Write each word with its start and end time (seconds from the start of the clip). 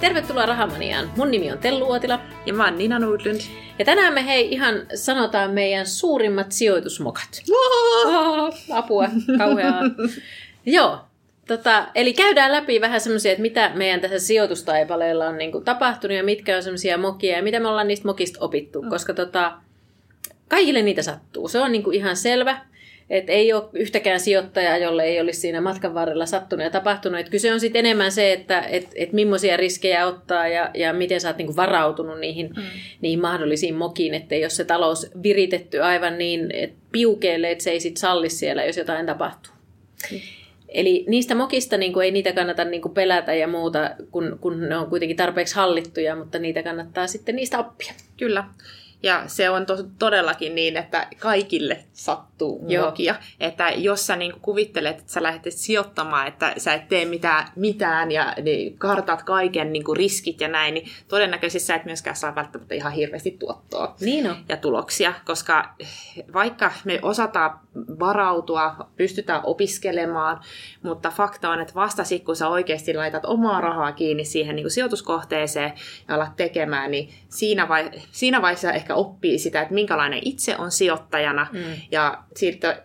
Tervetuloa 0.00 0.46
Rahamaniaan. 0.46 1.10
Mun 1.16 1.30
nimi 1.30 1.52
on 1.52 1.58
Tellu 1.58 1.88
Uotila. 1.88 2.20
Ja 2.46 2.54
mä 2.54 2.64
oon 2.64 2.78
Nina 2.78 2.98
Nudlund. 2.98 3.40
Ja 3.78 3.84
tänään 3.84 4.14
me 4.14 4.26
hei 4.26 4.52
ihan 4.52 4.74
sanotaan 4.94 5.50
meidän 5.50 5.86
suurimmat 5.86 6.52
sijoitusmokat. 6.52 7.42
Apua, 8.72 9.08
kauheaa. 9.38 9.82
Joo, 10.66 10.98
Tota, 11.46 11.86
eli 11.94 12.12
käydään 12.12 12.52
läpi 12.52 12.80
vähän 12.80 13.00
semmoisia, 13.00 13.32
että 13.32 13.42
mitä 13.42 13.70
meidän 13.74 14.00
tässä 14.00 14.18
sijoitustaipaleella 14.18 15.26
on 15.26 15.38
niin 15.38 15.52
kuin, 15.52 15.64
tapahtunut 15.64 16.16
ja 16.16 16.24
mitkä 16.24 16.56
on 16.56 16.62
semmoisia 16.62 16.98
mokia 16.98 17.36
ja 17.36 17.42
mitä 17.42 17.60
me 17.60 17.68
ollaan 17.68 17.88
niistä 17.88 18.08
mokista 18.08 18.44
opittu, 18.44 18.82
mm. 18.82 18.88
koska 18.88 19.14
tota, 19.14 19.52
kaikille 20.48 20.82
niitä 20.82 21.02
sattuu. 21.02 21.48
Se 21.48 21.60
on 21.60 21.72
niin 21.72 21.82
kuin, 21.82 21.96
ihan 21.96 22.16
selvä. 22.16 22.60
Et 23.10 23.24
ei 23.30 23.52
ole 23.52 23.64
yhtäkään 23.72 24.20
sijoittajaa, 24.20 24.76
jolle 24.76 25.04
ei 25.04 25.20
olisi 25.20 25.40
siinä 25.40 25.60
matkan 25.60 25.94
varrella 25.94 26.26
sattunut 26.26 26.64
ja 26.64 26.70
tapahtunut. 26.70 27.20
Et 27.20 27.28
kyse 27.28 27.52
on 27.52 27.60
sitten 27.60 27.86
enemmän 27.86 28.12
se, 28.12 28.32
että 28.32 28.60
et, 28.60 28.88
et 28.94 29.12
millaisia 29.12 29.56
riskejä 29.56 30.06
ottaa 30.06 30.48
ja, 30.48 30.70
ja 30.74 30.92
miten 30.92 31.20
sä 31.20 31.28
oot 31.28 31.36
niinku 31.36 31.56
varautunut 31.56 32.20
niihin, 32.20 32.50
mm. 32.56 32.62
niihin 33.00 33.20
mahdollisiin 33.20 33.74
mokiin, 33.74 34.14
että 34.14 34.34
jos 34.34 34.56
se 34.56 34.64
talous 34.64 35.10
viritetty 35.22 35.82
aivan 35.82 36.18
niin 36.18 36.50
et 36.54 36.72
piukeelle, 36.92 37.50
että 37.50 37.64
se 37.64 37.70
ei 37.70 37.80
sit 37.80 37.96
salli 37.96 38.30
siellä, 38.30 38.64
jos 38.64 38.76
jotain 38.76 39.06
tapahtuu. 39.06 39.52
Mm. 40.10 40.18
Eli 40.68 41.04
niistä 41.08 41.34
mokista 41.34 41.76
niin 41.76 41.92
kuin, 41.92 42.04
ei 42.04 42.10
niitä 42.10 42.32
kannata 42.32 42.64
niin 42.64 42.82
kuin, 42.82 42.94
pelätä 42.94 43.34
ja 43.34 43.48
muuta, 43.48 43.90
kun, 44.10 44.38
kun 44.40 44.68
ne 44.68 44.76
on 44.76 44.86
kuitenkin 44.86 45.16
tarpeeksi 45.16 45.54
hallittuja, 45.54 46.16
mutta 46.16 46.38
niitä 46.38 46.62
kannattaa 46.62 47.06
sitten 47.06 47.36
niistä 47.36 47.58
oppia. 47.58 47.92
Kyllä. 48.16 48.44
Ja 49.02 49.22
se 49.26 49.50
on 49.50 49.66
to- 49.66 49.86
todellakin 49.98 50.54
niin, 50.54 50.76
että 50.76 51.06
kaikille 51.18 51.84
sattuu 51.92 52.29
muokia. 52.48 53.14
Että 53.40 53.70
jos 53.70 54.06
sä 54.06 54.16
niin 54.16 54.32
kuvittelet, 54.42 54.98
että 54.98 55.12
sä 55.12 55.22
lähdet 55.22 55.42
sijoittamaan, 55.48 56.26
että 56.26 56.54
sä 56.56 56.74
et 56.74 56.88
tee 56.88 57.04
mitään, 57.04 57.48
mitään 57.56 58.12
ja 58.12 58.34
niin 58.42 58.78
kartat 58.78 59.22
kaiken 59.22 59.72
niin 59.72 59.84
riskit 59.96 60.40
ja 60.40 60.48
näin, 60.48 60.74
niin 60.74 60.88
todennäköisesti 61.08 61.66
sä 61.66 61.74
et 61.74 61.84
myöskään 61.84 62.16
saa 62.16 62.34
välttämättä 62.34 62.74
ihan 62.74 62.92
hirveästi 62.92 63.30
tuottoa 63.30 63.94
niin 64.00 64.30
on. 64.30 64.36
ja 64.48 64.56
tuloksia. 64.56 65.14
Koska 65.24 65.74
vaikka 66.32 66.72
me 66.84 66.98
osataan 67.02 67.60
varautua, 67.98 68.76
pystytään 68.96 69.40
opiskelemaan, 69.44 70.40
mutta 70.82 71.10
fakta 71.10 71.50
on, 71.50 71.60
että 71.60 71.74
vasta 71.74 72.04
sit, 72.04 72.24
kun 72.24 72.36
sä 72.36 72.48
oikeasti 72.48 72.94
laitat 72.94 73.24
omaa 73.24 73.60
rahaa 73.60 73.92
kiinni 73.92 74.24
siihen 74.24 74.56
niin 74.56 74.70
sijoituskohteeseen 74.70 75.72
ja 76.08 76.14
alat 76.14 76.36
tekemään, 76.36 76.90
niin 76.90 77.08
siinä, 77.28 77.68
vai, 77.68 77.90
siinä 78.12 78.42
vaiheessa 78.42 78.72
ehkä 78.72 78.94
oppii 78.94 79.38
sitä, 79.38 79.62
että 79.62 79.74
minkälainen 79.74 80.20
itse 80.24 80.56
on 80.56 80.70
sijoittajana 80.70 81.46
mm. 81.52 81.60
ja 81.90 82.22
siitä 82.36 82.82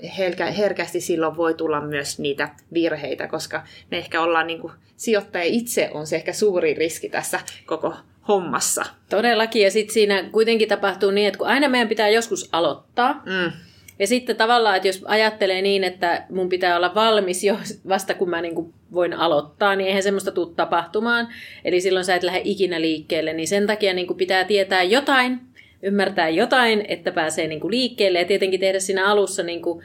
herkästi 0.57 1.01
silloin 1.01 1.37
voi 1.37 1.53
tulla 1.53 1.81
myös 1.81 2.19
niitä 2.19 2.49
virheitä, 2.73 3.27
koska 3.27 3.63
me 3.91 3.97
ehkä 3.97 4.21
ollaan 4.21 4.47
niin 4.47 4.59
kuin, 4.59 4.73
sijoittaja 4.97 5.43
itse 5.43 5.89
on 5.93 6.07
se 6.07 6.15
ehkä 6.15 6.33
suuri 6.33 6.73
riski 6.73 7.09
tässä 7.09 7.39
koko 7.65 7.93
hommassa. 8.27 8.85
Todellakin, 9.09 9.61
ja 9.61 9.71
sitten 9.71 9.93
siinä 9.93 10.23
kuitenkin 10.31 10.69
tapahtuu 10.69 11.11
niin, 11.11 11.27
että 11.27 11.37
kun 11.37 11.47
aina 11.47 11.69
meidän 11.69 11.89
pitää 11.89 12.09
joskus 12.09 12.49
aloittaa, 12.51 13.13
mm. 13.13 13.51
Ja 13.99 14.07
sitten 14.07 14.35
tavallaan, 14.35 14.75
että 14.75 14.87
jos 14.87 15.03
ajattelee 15.05 15.61
niin, 15.61 15.83
että 15.83 16.25
mun 16.29 16.49
pitää 16.49 16.75
olla 16.75 16.95
valmis 16.95 17.43
jo 17.43 17.57
vasta 17.89 18.13
kun 18.13 18.29
mä 18.29 18.41
niin 18.41 18.55
kuin 18.55 18.73
voin 18.93 19.13
aloittaa, 19.13 19.75
niin 19.75 19.87
eihän 19.87 20.03
semmoista 20.03 20.31
tule 20.31 20.53
tapahtumaan. 20.55 21.27
Eli 21.65 21.81
silloin 21.81 22.05
sä 22.05 22.15
et 22.15 22.23
lähde 22.23 22.41
ikinä 22.43 22.81
liikkeelle, 22.81 23.33
niin 23.33 23.47
sen 23.47 23.67
takia 23.67 23.93
niin 23.93 24.07
kuin 24.07 24.17
pitää 24.17 24.43
tietää 24.43 24.83
jotain, 24.83 25.39
ymmärtää 25.85 26.29
jotain, 26.29 26.85
että 26.87 27.11
pääsee 27.11 27.47
niin 27.47 27.59
kuin 27.59 27.71
liikkeelle 27.71 28.19
ja 28.19 28.25
tietenkin 28.25 28.59
tehdä 28.59 28.79
siinä 28.79 29.07
alussa 29.07 29.43
niin 29.43 29.61
kuin 29.61 29.83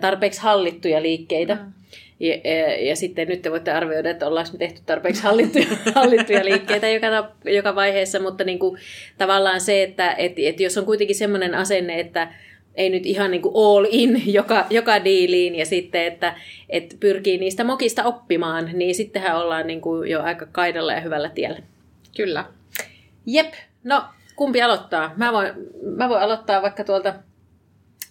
tarpeeksi 0.00 0.40
hallittuja 0.40 1.02
liikkeitä. 1.02 1.54
Mm. 1.54 1.72
Ja, 2.20 2.34
ja, 2.34 2.86
ja 2.88 2.96
sitten 2.96 3.28
nyt 3.28 3.42
te 3.42 3.50
voitte 3.50 3.70
arvioida, 3.70 4.10
että 4.10 4.26
ollaanko 4.26 4.52
me 4.52 4.58
tehty 4.58 4.80
tarpeeksi 4.86 5.22
hallittuja, 5.22 5.64
hallittuja 5.94 6.44
liikkeitä 6.44 6.88
joka, 6.88 7.32
joka 7.44 7.74
vaiheessa, 7.74 8.20
mutta 8.20 8.44
niin 8.44 8.58
kuin, 8.58 8.80
tavallaan 9.18 9.60
se, 9.60 9.82
että 9.82 10.12
et, 10.12 10.32
et 10.36 10.60
jos 10.60 10.78
on 10.78 10.84
kuitenkin 10.84 11.16
semmoinen 11.16 11.54
asenne, 11.54 12.00
että 12.00 12.34
ei 12.74 12.90
nyt 12.90 13.06
ihan 13.06 13.30
niin 13.30 13.42
kuin 13.42 13.54
all 13.56 13.86
in 13.90 14.22
joka, 14.34 14.66
joka 14.70 15.04
diiliin 15.04 15.54
ja 15.54 15.66
sitten, 15.66 16.06
että, 16.06 16.34
että 16.68 16.96
pyrkii 17.00 17.38
niistä 17.38 17.64
mokista 17.64 18.04
oppimaan, 18.04 18.70
niin 18.72 18.94
sittenhän 18.94 19.38
ollaan 19.38 19.66
niin 19.66 19.80
kuin 19.80 20.10
jo 20.10 20.22
aika 20.22 20.46
kaidalla 20.46 20.92
ja 20.92 21.00
hyvällä 21.00 21.28
tiellä. 21.28 21.58
Kyllä. 22.16 22.44
Jep, 23.26 23.52
no 23.84 24.04
kumpi 24.36 24.62
aloittaa? 24.62 25.12
Mä 25.16 25.32
voin, 25.32 25.52
mä 25.96 26.08
voin 26.08 26.22
aloittaa 26.22 26.62
vaikka 26.62 26.84
tuolta 26.84 27.14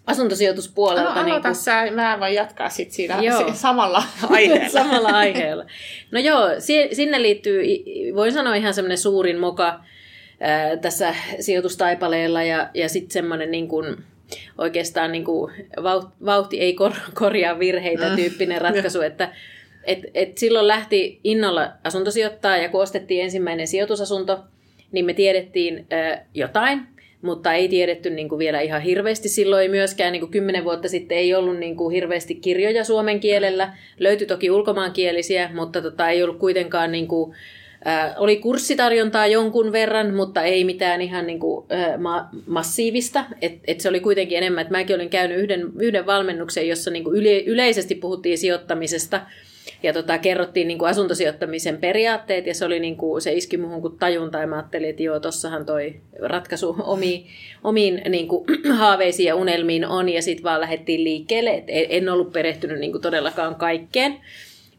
asuntosijoituspuolelta. 0.07 1.03
No, 1.03 1.09
aloita 1.09 1.29
niin 1.29 1.41
kuin... 1.41 1.55
sä, 1.55 1.91
mä 1.91 2.17
voin 2.19 2.33
jatkaa 2.33 2.69
sit 2.69 2.91
siinä 2.91 3.21
joo. 3.21 3.53
samalla 3.53 4.03
aiheella. 4.29 4.69
samalla 4.69 5.09
aiheella. 5.09 5.65
No 6.11 6.19
joo, 6.19 6.47
sinne 6.91 7.21
liittyy, 7.21 7.63
voin 8.15 8.33
sanoa 8.33 8.55
ihan 8.55 8.73
semmoinen 8.73 8.97
suurin 8.97 9.39
moka 9.39 9.79
ää, 10.39 10.77
tässä 10.77 11.15
sijoitustaipaleella 11.39 12.43
ja, 12.43 12.69
ja 12.73 12.89
sitten 12.89 13.11
semmoinen 13.11 13.51
niin 13.51 13.67
kuin, 13.67 14.03
oikeastaan 14.57 15.11
niin 15.11 15.25
kuin 15.25 15.53
vauhti 16.25 16.59
ei 16.59 16.73
kor- 16.73 17.11
korjaa 17.13 17.59
virheitä 17.59 18.09
mm. 18.09 18.15
tyyppinen 18.15 18.61
ratkaisu, 18.67 19.01
että 19.01 19.33
et, 19.83 19.99
et 20.13 20.37
silloin 20.37 20.67
lähti 20.67 21.19
innolla 21.23 21.71
asuntosijoittaa 21.83 22.57
ja 22.57 22.69
kun 22.69 22.81
ostettiin 22.81 23.23
ensimmäinen 23.23 23.67
sijoitusasunto, 23.67 24.39
niin 24.91 25.05
me 25.05 25.13
tiedettiin 25.13 25.85
ö, 25.93 26.17
jotain, 26.33 26.81
mutta 27.21 27.53
ei 27.53 27.69
tiedetty 27.69 28.09
niin 28.09 28.29
kuin 28.29 28.39
vielä 28.39 28.61
ihan 28.61 28.81
hirveästi. 28.81 29.29
Silloin 29.29 29.71
myöskään 29.71 30.11
niin 30.11 30.19
kuin 30.19 30.31
kymmenen 30.31 30.63
vuotta 30.63 30.89
sitten 30.89 31.17
ei 31.17 31.33
ollut 31.33 31.57
niin 31.57 31.77
kuin 31.77 31.93
hirveästi 31.93 32.35
kirjoja 32.35 32.83
suomen 32.83 33.19
kielellä. 33.19 33.73
Löytyi 33.99 34.27
toki 34.27 34.51
ulkomaankielisiä, 34.51 35.49
mutta 35.53 35.81
tota, 35.81 36.09
ei 36.09 36.23
ollut 36.23 36.39
kuitenkaan 36.39 36.91
niin 36.91 37.07
kuin, 37.07 37.35
Äh, 37.87 38.13
oli 38.17 38.37
kurssitarjontaa 38.37 39.27
jonkun 39.27 39.71
verran, 39.71 40.13
mutta 40.13 40.43
ei 40.43 40.63
mitään 40.63 41.01
ihan 41.01 41.27
niin 41.27 41.39
kuin, 41.39 41.65
äh, 41.71 41.99
ma- 41.99 42.29
massiivista. 42.45 43.25
Et, 43.41 43.53
et 43.67 43.81
se 43.81 43.89
oli 43.89 43.99
kuitenkin 43.99 44.37
enemmän, 44.37 44.61
että 44.61 44.71
mäkin 44.71 44.95
olin 44.95 45.09
käynyt 45.09 45.37
yhden, 45.37 45.71
yhden 45.79 46.05
valmennuksen, 46.05 46.67
jossa 46.67 46.91
niin 46.91 47.03
kuin 47.03 47.17
yle, 47.17 47.39
yleisesti 47.39 47.95
puhuttiin 47.95 48.37
sijoittamisesta 48.37 49.21
ja 49.83 49.93
tota, 49.93 50.17
kerrottiin 50.17 50.67
niin 50.67 50.77
kuin 50.77 50.89
asuntosijoittamisen 50.89 51.77
periaatteet 51.77 52.47
ja 52.47 52.53
se, 52.53 52.65
oli 52.65 52.79
niin 52.79 52.97
kuin, 52.97 53.21
se 53.21 53.33
iski 53.33 53.57
muuhun 53.57 53.81
kuin 53.81 53.99
tajunta 53.99 54.37
ja 54.37 54.47
mä 54.47 54.55
ajattelin, 54.55 54.89
että 54.89 55.03
joo, 55.03 55.19
tossahan 55.19 55.65
toi 55.65 55.95
ratkaisu 56.19 56.75
omiin, 56.83 57.27
omiin 57.63 58.01
niin 58.09 58.27
kuin, 58.27 58.45
haaveisiin 58.77 59.27
ja 59.27 59.35
unelmiin 59.35 59.85
on 59.85 60.09
ja 60.09 60.21
sitten 60.21 60.43
vaan 60.43 60.61
lähdettiin 60.61 61.03
liikkeelle. 61.03 61.49
Et 61.49 61.65
en 61.67 62.09
ollut 62.09 62.33
perehtynyt 62.33 62.79
niin 62.79 62.91
kuin 62.91 63.01
todellakaan 63.01 63.55
kaikkeen. 63.55 64.17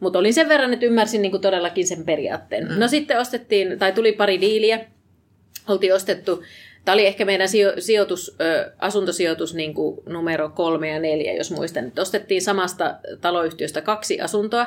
Mutta 0.01 0.19
olin 0.19 0.35
sen 0.35 0.49
verran, 0.49 0.73
että 0.73 0.87
ymmärsin 0.87 1.23
niinku 1.23 1.39
todellakin 1.39 1.87
sen 1.87 2.05
periaatteen. 2.05 2.69
Mm. 2.69 2.79
No 2.79 2.89
sitten 2.89 3.21
ostettiin, 3.21 3.79
tai 3.79 3.93
tuli 3.93 4.13
pari 4.13 4.41
diiliä. 4.41 4.81
Oltiin 5.69 5.95
ostettu, 5.95 6.43
tämä 6.85 6.95
oli 6.95 7.07
ehkä 7.07 7.25
meidän 7.25 7.49
sijoitus, 7.79 8.37
asuntosijoitus 8.79 9.55
niin 9.55 9.75
kuin 9.75 10.01
numero 10.07 10.49
kolme 10.49 10.89
ja 10.89 11.01
neljä, 11.01 11.33
jos 11.33 11.51
muistan. 11.51 11.87
Että 11.87 12.03
ostettiin 12.03 12.43
samasta 12.43 12.97
taloyhtiöstä 13.21 13.81
kaksi 13.81 14.21
asuntoa. 14.21 14.67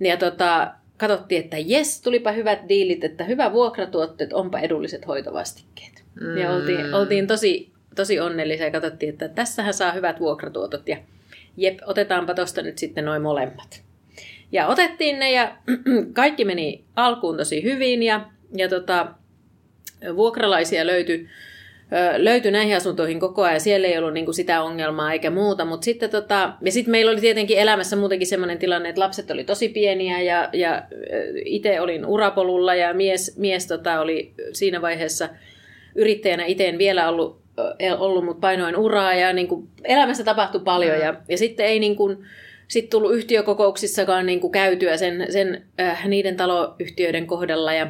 Ja 0.00 0.16
tota, 0.16 0.72
katsottiin, 0.96 1.44
että 1.44 1.56
jes, 1.58 2.02
tulipa 2.02 2.32
hyvät 2.32 2.68
diilit, 2.68 3.04
että 3.04 3.24
hyvä 3.24 3.52
vuokratuotteet, 3.52 4.32
onpa 4.32 4.58
edulliset 4.58 5.06
hoitovastikkeet. 5.06 6.04
Mm. 6.20 6.36
Ja 6.36 6.50
oltiin, 6.50 6.94
oltiin 6.94 7.26
tosi, 7.26 7.72
tosi 7.94 8.20
onnellisia 8.20 8.66
ja 8.66 8.72
katsottiin, 8.72 9.12
että 9.12 9.28
tässähän 9.28 9.74
saa 9.74 9.92
hyvät 9.92 10.20
vuokratuotot. 10.20 10.88
Ja 10.88 10.96
jep, 11.56 11.78
otetaanpa 11.86 12.34
tuosta 12.34 12.62
nyt 12.62 12.78
sitten 12.78 13.04
noin 13.04 13.22
molemmat. 13.22 13.82
Ja 14.52 14.66
otettiin 14.66 15.18
ne 15.18 15.32
ja 15.32 15.56
kaikki 16.12 16.44
meni 16.44 16.84
alkuun 16.96 17.36
tosi 17.36 17.62
hyvin 17.62 18.02
ja, 18.02 18.30
ja 18.56 18.68
tota, 18.68 19.14
vuokralaisia 20.16 20.86
löytyi 20.86 21.28
löytyi 22.16 22.50
näihin 22.50 22.76
asuntoihin 22.76 23.20
koko 23.20 23.42
ajan. 23.42 23.60
Siellä 23.60 23.88
ei 23.88 23.98
ollut 23.98 24.12
niinku 24.12 24.32
sitä 24.32 24.62
ongelmaa 24.62 25.12
eikä 25.12 25.30
muuta. 25.30 25.64
Mutta 25.64 25.84
sitten 25.84 26.10
tota, 26.10 26.52
ja 26.64 26.72
sitten 26.72 26.90
meillä 26.90 27.12
oli 27.12 27.20
tietenkin 27.20 27.58
elämässä 27.58 27.96
muutenkin 27.96 28.26
sellainen 28.26 28.58
tilanne, 28.58 28.88
että 28.88 29.00
lapset 29.00 29.30
oli 29.30 29.44
tosi 29.44 29.68
pieniä 29.68 30.20
ja, 30.20 30.48
ja 30.52 30.82
itse 31.44 31.80
olin 31.80 32.06
urapolulla 32.06 32.74
ja 32.74 32.94
mies, 32.94 33.36
mies 33.36 33.66
tota, 33.66 34.00
oli 34.00 34.32
siinä 34.52 34.82
vaiheessa 34.82 35.28
yrittäjänä 35.94 36.44
itse 36.44 36.68
en 36.68 36.78
vielä 36.78 37.08
ollut, 37.08 37.40
ollut 37.98 38.24
mutta 38.24 38.40
painoin 38.40 38.76
uraa 38.76 39.14
ja 39.14 39.32
niinku, 39.32 39.68
elämässä 39.84 40.24
tapahtui 40.24 40.60
paljon. 40.60 40.96
Mm. 40.96 41.02
Ja, 41.02 41.14
ja 41.28 41.38
sitten 41.38 41.66
ei 41.66 41.78
niin 41.78 41.96
kuin, 41.96 42.18
sitten 42.68 42.90
tullut 42.90 43.14
yhtiökokouksissakaan 43.14 44.26
niin 44.26 44.40
kuin 44.40 44.52
käytyä 44.52 44.96
sen, 44.96 45.26
sen, 45.32 45.62
äh, 45.80 46.06
niiden 46.06 46.36
taloyhtiöiden 46.36 47.26
kohdalla. 47.26 47.72
Ja, 47.72 47.86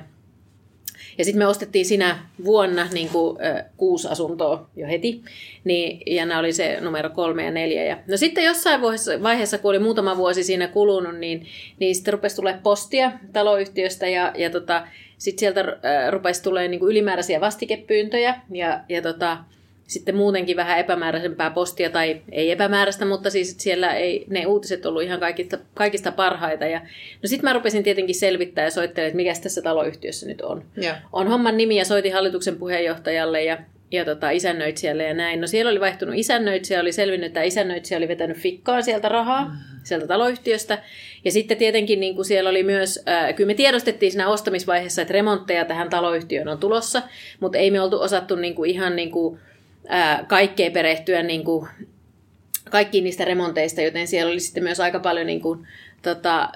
ja 1.19 1.25
sitten 1.25 1.38
me 1.38 1.47
ostettiin 1.47 1.87
sinä 1.87 2.19
vuonna 2.44 2.88
niin 2.93 3.09
kuin, 3.09 3.38
äh, 3.44 3.65
kuusi 3.76 4.09
asuntoa 4.09 4.70
jo 4.76 4.87
heti. 4.87 5.23
Niin, 5.65 6.03
ja 6.06 6.26
nämä 6.26 6.41
oli 6.41 6.53
se 6.53 6.79
numero 6.81 7.11
kolme 7.11 7.44
ja 7.44 7.50
neljä. 7.50 7.85
Ja, 7.85 7.99
no 8.09 8.17
sitten 8.17 8.44
jossain 8.44 8.81
vaiheessa, 9.23 9.59
kun 9.59 9.69
oli 9.69 9.79
muutama 9.79 10.17
vuosi 10.17 10.44
siinä 10.44 10.69
kulunut, 10.69 11.19
niin, 11.19 11.47
niin 11.79 11.94
sitten 11.94 12.15
rupesi 12.15 12.37
tulee 12.37 12.59
postia 12.62 13.12
taloyhtiöstä 13.32 14.09
ja, 14.09 14.32
ja 14.37 14.50
tota, 14.50 14.87
sitten 15.19 15.41
sieltä 15.41 15.65
rupesi 16.11 16.43
tulee 16.43 16.69
niin 16.69 16.82
ylimääräisiä 16.82 17.41
vastikepyyntöjä. 17.41 18.41
Ja, 18.50 18.81
ja 18.88 19.03
tota, 19.03 19.38
sitten 19.88 20.17
muutenkin 20.17 20.56
vähän 20.56 20.79
epämääräisempää 20.79 21.50
postia, 21.50 21.90
tai 21.90 22.20
ei 22.32 22.50
epämääräistä, 22.50 23.05
mutta 23.05 23.31
siis 23.31 23.55
siellä 23.58 23.94
ei 23.94 24.25
ne 24.29 24.46
uutiset 24.46 24.87
ollut 24.87 25.02
ihan 25.02 25.20
kaikista, 25.20 25.58
kaikista 25.75 26.12
parhaita. 26.12 26.67
Ja, 26.67 26.81
no 27.23 27.26
sitten 27.26 27.50
mä 27.50 27.52
rupesin 27.52 27.82
tietenkin 27.82 28.14
selvittää 28.14 28.64
ja 28.64 28.70
soittelemaan, 28.70 29.08
että 29.08 29.17
mikä 29.17 29.32
tässä 29.43 29.62
taloyhtiössä 29.62 30.26
nyt 30.26 30.40
on. 30.40 30.64
Joo. 30.76 30.94
On 31.12 31.29
homman 31.29 31.56
nimi 31.56 31.76
ja 31.76 31.85
soitin 31.85 32.12
hallituksen 32.12 32.56
puheenjohtajalle 32.56 33.44
ja 33.44 33.58
ja 33.90 34.05
tota, 34.05 34.31
isännöitsijälle 34.31 35.02
ja 35.02 35.14
näin. 35.14 35.40
No 35.40 35.46
siellä 35.46 35.70
oli 35.70 35.81
vaihtunut 35.81 36.14
isännöitsijä, 36.19 36.81
oli 36.81 36.93
selvinnyt, 36.93 37.26
että 37.26 37.43
isännöitsijä 37.43 37.99
oli 37.99 38.08
vetänyt 38.08 38.37
fikkaan 38.37 38.82
sieltä 38.82 39.08
rahaa, 39.08 39.44
mm. 39.44 39.55
sieltä 39.82 40.06
taloyhtiöstä. 40.06 40.79
Ja 41.25 41.32
sitten 41.32 41.56
tietenkin 41.56 42.00
niin 42.00 42.14
kuin 42.14 42.25
siellä 42.25 42.50
oli 42.50 42.62
myös, 42.62 43.05
äh, 43.08 43.35
kyllä 43.35 43.46
me 43.46 43.55
tiedostettiin 43.55 44.12
siinä 44.12 44.29
ostamisvaiheessa, 44.29 45.02
että 45.02 45.14
remontteja 45.14 45.64
tähän 45.64 45.90
taloyhtiöön 45.90 46.49
on 46.49 46.58
tulossa, 46.58 47.02
mutta 47.40 47.58
ei 47.58 47.70
me 47.70 47.81
oltu 47.81 48.00
osattu 48.00 48.37
niin 48.37 48.55
kuin 48.55 48.70
ihan 48.70 48.96
niin 48.96 49.11
kuin, 49.11 49.40
äh, 49.93 50.26
kaikkea 50.26 50.70
perehtyä 50.70 51.23
niin 51.23 51.44
kuin, 51.44 51.69
kaikkiin 52.70 53.05
niistä 53.05 53.25
remonteista, 53.25 53.82
joten 53.82 54.06
siellä 54.06 54.31
oli 54.31 54.40
sitten 54.40 54.62
myös 54.62 54.81
aika 54.81 55.00
paljon 55.00 55.26
niin 55.26 55.40
kuin, 55.40 55.67
tota, 56.02 56.52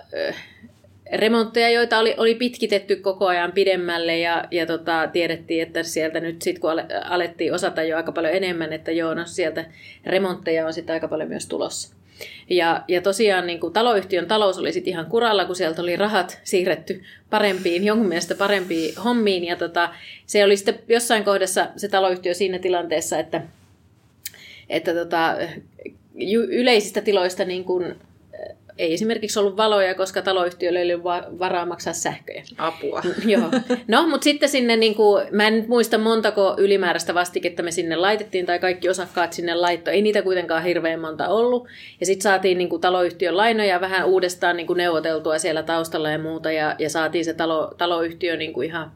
remontteja, 1.13 1.71
joita 1.71 1.99
oli, 1.99 2.15
oli 2.17 2.35
pitkitetty 2.35 2.97
koko 2.97 3.27
ajan 3.27 3.53
pidemmälle 3.53 4.19
ja, 4.19 4.45
ja 4.51 4.67
tota, 4.67 5.09
tiedettiin, 5.13 5.63
että 5.63 5.83
sieltä 5.83 6.21
nyt 6.21 6.43
sitten 6.43 6.61
kun 6.61 6.71
alettiin 7.05 7.55
osata 7.55 7.83
jo 7.83 7.97
aika 7.97 8.13
paljon 8.13 8.35
enemmän, 8.35 8.73
että 8.73 8.91
joo, 8.91 9.15
no 9.15 9.27
sieltä 9.27 9.65
remontteja 10.07 10.67
on 10.67 10.73
sitten 10.73 10.95
aika 10.95 11.09
paljon 11.09 11.29
myös 11.29 11.47
tulossa. 11.47 12.02
Ja, 12.51 12.85
ja 12.89 13.03
tosiaan 13.03 13.47
niin 13.47 13.61
kuin 13.61 13.73
taloyhtiön 13.73 14.27
talous 14.27 14.59
oli 14.59 14.73
sitten 14.73 14.93
ihan 14.93 15.07
kuralla, 15.07 15.45
kun 15.45 15.57
sieltä 15.57 15.83
oli 15.83 15.97
rahat 15.97 16.41
siirretty 16.45 17.03
parempiin, 17.31 17.85
jonkun 17.85 18.09
mielestä 18.09 18.35
parempiin 18.35 18.97
hommiin. 18.97 19.45
Ja 19.45 19.57
tota, 19.57 19.95
se 20.27 20.45
oli 20.45 20.57
sitten 20.57 20.79
jossain 20.89 21.25
kohdassa 21.25 21.67
se 21.77 21.89
taloyhtiö 21.89 22.35
siinä 22.35 22.59
tilanteessa, 22.59 23.19
että, 23.19 23.43
että 24.69 24.95
tota, 24.95 25.37
yleisistä 26.51 27.01
tiloista 27.01 27.45
niin 27.45 27.65
kuin 27.65 27.97
ei 28.83 28.95
esimerkiksi 28.95 29.39
ollut 29.39 29.57
valoja, 29.57 29.95
koska 29.95 30.23
taloyhtiöllä 30.23 30.81
ei 30.81 30.95
ollut 30.95 31.39
varaa 31.39 31.67
maksaa 31.67 31.93
sähköjä. 31.93 32.45
Apua. 32.59 33.03
Joo. 33.33 33.51
No, 33.89 34.07
mutta 34.09 34.25
sitten 34.25 34.49
sinne, 34.49 34.77
niin 34.77 34.95
kuin, 34.95 35.27
mä 35.31 35.47
en 35.47 35.55
nyt 35.55 35.69
muista 35.69 35.99
montako 35.99 36.55
ylimääräistä 36.59 37.15
vastiketta 37.15 37.63
me 37.63 37.71
sinne 37.71 37.97
laitettiin, 37.97 38.47
tai 38.47 38.59
kaikki 38.59 38.89
osakkaat 38.89 39.33
sinne 39.33 39.55
laitto. 39.55 39.91
Ei 39.91 40.03
niitä 40.03 40.23
kuitenkaan 40.23 40.63
hirveän 40.63 41.01
monta 41.01 41.29
ollut. 41.29 41.69
Ja 42.01 42.07
sitten 42.07 42.23
saatiin 42.23 42.59
niin 42.59 42.69
kuin, 42.69 42.81
taloyhtiön 42.81 43.37
lainoja 43.37 43.81
vähän 43.81 44.07
uudestaan 44.07 44.57
niin 44.57 44.67
kuin, 44.67 44.77
neuvoteltua 44.77 45.39
siellä 45.39 45.63
taustalla 45.63 46.11
ja 46.11 46.19
muuta, 46.19 46.53
ja, 46.53 46.77
ja 46.79 46.91
saatiin 46.91 47.25
se 47.25 47.35
talo, 47.35 47.75
taloyhtiö 47.79 48.37
niin 48.37 48.53
kuin, 48.53 48.69
ihan 48.69 48.93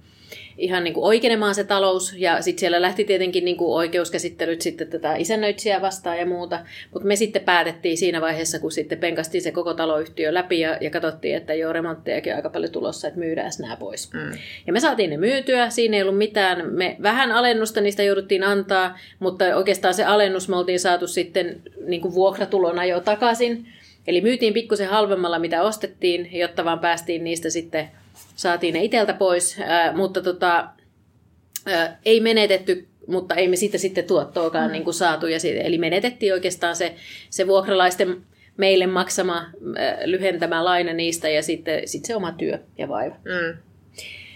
ihan 0.58 0.84
niin 0.84 0.94
kuin 0.94 1.04
oikenemaan 1.04 1.54
se 1.54 1.64
talous, 1.64 2.14
ja 2.18 2.42
sitten 2.42 2.60
siellä 2.60 2.82
lähti 2.82 3.04
tietenkin 3.04 3.44
niin 3.44 3.56
kuin 3.56 3.74
oikeuskäsittelyt 3.74 4.62
sitten 4.62 4.88
tätä 4.88 5.16
isännöitsijää 5.16 5.82
vastaan 5.82 6.18
ja 6.18 6.26
muuta, 6.26 6.60
mutta 6.92 7.08
me 7.08 7.16
sitten 7.16 7.42
päätettiin 7.42 7.96
siinä 7.96 8.20
vaiheessa, 8.20 8.58
kun 8.58 8.72
sitten 8.72 8.98
penkastiin 8.98 9.42
se 9.42 9.52
koko 9.52 9.74
taloyhtiö 9.74 10.34
läpi 10.34 10.60
ja, 10.60 10.78
ja 10.80 10.90
katsottiin, 10.90 11.36
että 11.36 11.54
joo, 11.54 11.72
remonttejakin 11.72 12.32
on 12.32 12.36
aika 12.36 12.50
paljon 12.50 12.72
tulossa, 12.72 13.08
että 13.08 13.20
myydään 13.20 13.50
nämä 13.58 13.76
pois. 13.76 14.12
Mm. 14.12 14.38
Ja 14.66 14.72
me 14.72 14.80
saatiin 14.80 15.10
ne 15.10 15.16
myytyä, 15.16 15.70
siinä 15.70 15.96
ei 15.96 16.02
ollut 16.02 16.18
mitään, 16.18 16.72
me 16.74 16.96
vähän 17.02 17.32
alennusta 17.32 17.80
niistä 17.80 18.02
jouduttiin 18.02 18.44
antaa, 18.44 18.98
mutta 19.18 19.56
oikeastaan 19.56 19.94
se 19.94 20.04
alennus 20.04 20.48
me 20.48 20.56
oltiin 20.56 20.80
saatu 20.80 21.06
sitten 21.06 21.62
niin 21.86 22.00
kuin 22.00 22.14
vuokratulona 22.14 22.84
jo 22.84 23.00
takaisin, 23.00 23.66
Eli 24.06 24.20
myytiin 24.20 24.54
pikkusen 24.54 24.88
halvemmalla, 24.88 25.38
mitä 25.38 25.62
ostettiin, 25.62 26.28
jotta 26.32 26.64
vaan 26.64 26.78
päästiin 26.78 27.24
niistä 27.24 27.50
sitten 27.50 27.88
saatiin 28.36 28.74
ne 28.74 28.84
iteltä 28.84 29.14
pois, 29.14 29.58
mutta 29.94 30.22
tota, 30.22 30.68
ei 32.04 32.20
menetetty, 32.20 32.88
mutta 33.06 33.34
ei 33.34 33.48
me 33.48 33.56
siitä 33.56 33.78
sitten 33.78 34.04
tuottoakaan 34.04 34.66
mm. 34.66 34.72
niin 34.72 34.84
kuin 34.84 34.94
saatu. 34.94 35.26
Ja 35.26 35.40
siitä, 35.40 35.60
eli 35.60 35.78
menetettiin 35.78 36.32
oikeastaan 36.32 36.76
se, 36.76 36.94
se 37.30 37.46
vuokralaisten 37.46 38.16
meille 38.56 38.86
maksama 38.86 39.36
ää, 39.36 39.98
lyhentämä 40.04 40.64
laina 40.64 40.92
niistä 40.92 41.28
ja 41.28 41.42
sitten 41.42 41.88
sit 41.88 42.04
se 42.04 42.16
oma 42.16 42.32
työ 42.32 42.58
ja 42.78 42.88
vaiva. 42.88 43.14
Mm. 43.14 43.58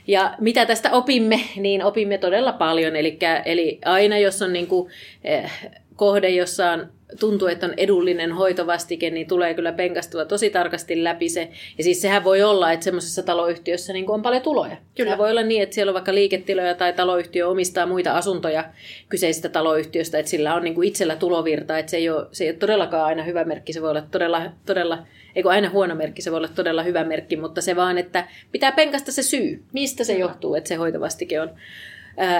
Ja 0.06 0.34
mitä 0.40 0.66
tästä 0.66 0.90
opimme, 0.90 1.40
niin 1.56 1.84
opimme 1.84 2.18
todella 2.18 2.52
paljon. 2.52 2.96
Eli, 2.96 3.18
eli 3.44 3.78
aina 3.84 4.18
jos 4.18 4.42
on 4.42 4.52
niin 4.52 4.66
kuin, 4.66 4.90
eh, 5.24 5.52
kohde, 6.00 6.28
jossa 6.28 6.70
on 6.70 6.88
tuntuu, 7.20 7.48
että 7.48 7.66
on 7.66 7.74
edullinen 7.76 8.32
hoitovastike, 8.32 9.10
niin 9.10 9.26
tulee 9.26 9.54
kyllä 9.54 9.72
penkastua 9.72 10.24
tosi 10.24 10.50
tarkasti 10.50 11.04
läpi 11.04 11.28
se. 11.28 11.48
Ja 11.78 11.84
siis 11.84 12.02
sehän 12.02 12.24
voi 12.24 12.42
olla, 12.42 12.72
että 12.72 12.84
semmoisessa 12.84 13.22
taloyhtiössä 13.22 13.92
niin 13.92 14.10
on 14.10 14.22
paljon 14.22 14.42
tuloja. 14.42 14.76
Kyllä. 14.96 15.18
voi 15.18 15.30
olla 15.30 15.42
niin, 15.42 15.62
että 15.62 15.74
siellä 15.74 15.90
on 15.90 15.94
vaikka 15.94 16.14
liiketiloja 16.14 16.74
tai 16.74 16.92
taloyhtiö 16.92 17.48
omistaa 17.48 17.86
muita 17.86 18.12
asuntoja 18.12 18.64
kyseisestä 19.08 19.48
taloyhtiöstä, 19.48 20.18
että 20.18 20.30
sillä 20.30 20.54
on 20.54 20.64
niin 20.64 20.74
kuin 20.74 20.88
itsellä 20.88 21.16
tulovirta, 21.16 21.78
että 21.78 21.90
se 21.90 21.96
ei, 21.96 22.10
ole, 22.10 22.26
se 22.32 22.44
ei 22.44 22.50
ole 22.50 22.56
todellakaan 22.56 23.04
aina 23.04 23.22
hyvä 23.22 23.44
merkki, 23.44 23.72
se 23.72 23.82
voi 23.82 23.90
olla 23.90 24.06
todella, 24.10 24.52
todella 24.66 24.98
eikö 25.36 25.48
aina 25.48 25.70
huono 25.70 25.94
merkki, 25.94 26.22
se 26.22 26.30
voi 26.30 26.38
olla 26.38 26.48
todella 26.48 26.82
hyvä 26.82 27.04
merkki, 27.04 27.36
mutta 27.36 27.60
se 27.60 27.76
vaan, 27.76 27.98
että 27.98 28.28
pitää 28.52 28.72
penkasta 28.72 29.12
se 29.12 29.22
syy, 29.22 29.62
mistä 29.72 30.04
se 30.04 30.18
johtuu, 30.18 30.54
että 30.54 30.68
se 30.68 30.74
hoitovastike 30.74 31.40
on 31.40 31.50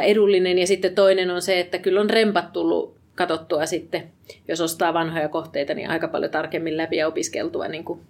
edullinen. 0.03 0.59
Ja 0.59 0.67
sitten 0.67 0.95
toinen 0.95 1.31
on 1.31 1.43
se, 1.43 1.61
että 1.61 1.79
kyllä 1.79 2.01
on 2.01 2.11
rempat 2.11 2.53
tullut 2.53 3.00
katsottua 3.21 3.67
sitten, 3.67 4.11
jos 4.49 4.61
ostaa 4.61 4.95
vanhoja 4.95 5.29
kohteita, 5.29 5.75
niin 5.75 5.91
aika 5.91 6.09
paljon 6.09 6.31
tarkemmin 6.31 6.77
läpi 6.77 6.97
ja 6.97 7.09
opiskeltua 7.09 7.69
niin 7.69 7.85
kuin, 7.85 8.01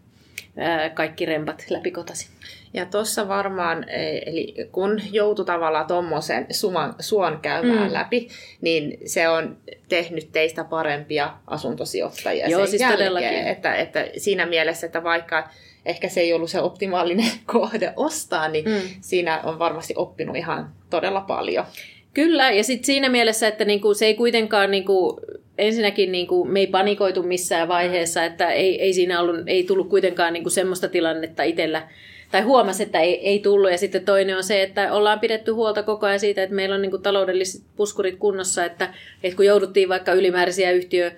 kaikki 0.94 1.26
rempat 1.26 1.64
läpikotasi. 1.70 2.28
Ja 2.74 2.86
tuossa 2.86 3.28
varmaan, 3.28 3.88
e, 3.88 4.18
eli 4.26 4.54
kun 4.72 5.00
joutui 5.12 5.44
tavallaan 5.44 5.86
tuommoisen 5.86 6.46
suon 7.00 7.38
käymään 7.42 7.88
mm. 7.88 7.92
läpi, 7.92 8.28
niin 8.60 8.98
se 9.06 9.28
on 9.28 9.56
tehnyt 9.88 10.32
teistä 10.32 10.64
parempia 10.64 11.32
asuntosijoittajia 11.46 12.48
Joo, 12.48 12.60
sen 12.60 12.70
siis 12.70 12.82
jälkeen. 12.82 13.46
Että, 13.46 13.74
että 13.74 14.06
siinä 14.16 14.46
mielessä, 14.46 14.86
että 14.86 15.02
vaikka 15.02 15.48
ehkä 15.86 16.08
se 16.08 16.20
ei 16.20 16.32
ollut 16.32 16.50
se 16.50 16.60
optimaalinen 16.60 17.32
kohde 17.54 17.92
ostaa, 17.96 18.48
niin 18.48 18.64
mm. 18.64 18.80
siinä 19.00 19.40
on 19.44 19.58
varmasti 19.58 19.94
oppinut 19.96 20.36
ihan 20.36 20.72
todella 20.90 21.20
paljon. 21.20 21.64
Kyllä, 22.14 22.50
ja 22.50 22.64
sitten 22.64 22.86
siinä 22.86 23.08
mielessä, 23.08 23.48
että 23.48 23.64
niinku, 23.64 23.94
se 23.94 24.06
ei 24.06 24.14
kuitenkaan, 24.14 24.70
niinku, 24.70 25.20
ensinnäkin 25.58 26.12
niinku, 26.12 26.44
me 26.44 26.60
ei 26.60 26.66
panikoitu 26.66 27.22
missään 27.22 27.68
vaiheessa, 27.68 28.24
että 28.24 28.50
ei, 28.50 28.82
ei 28.82 28.92
siinä 28.92 29.20
ollut, 29.20 29.36
ei 29.46 29.64
tullut 29.64 29.88
kuitenkaan 29.88 30.32
niinku, 30.32 30.50
semmoista 30.50 30.88
tilannetta 30.88 31.42
itsellä, 31.42 31.88
tai 32.30 32.40
huomasi, 32.42 32.82
että 32.82 33.00
ei, 33.00 33.28
ei 33.28 33.38
tullut. 33.38 33.70
Ja 33.70 33.78
sitten 33.78 34.04
toinen 34.04 34.36
on 34.36 34.44
se, 34.44 34.62
että 34.62 34.92
ollaan 34.92 35.20
pidetty 35.20 35.52
huolta 35.52 35.82
koko 35.82 36.06
ajan 36.06 36.20
siitä, 36.20 36.42
että 36.42 36.54
meillä 36.54 36.74
on 36.74 36.82
niinku, 36.82 36.98
taloudelliset 36.98 37.62
puskurit 37.76 38.16
kunnossa, 38.16 38.64
että, 38.64 38.94
että 39.22 39.36
kun 39.36 39.46
jouduttiin 39.46 39.88
vaikka 39.88 40.12
ylimääräisiä 40.12 40.70
yhtiö 40.70 41.12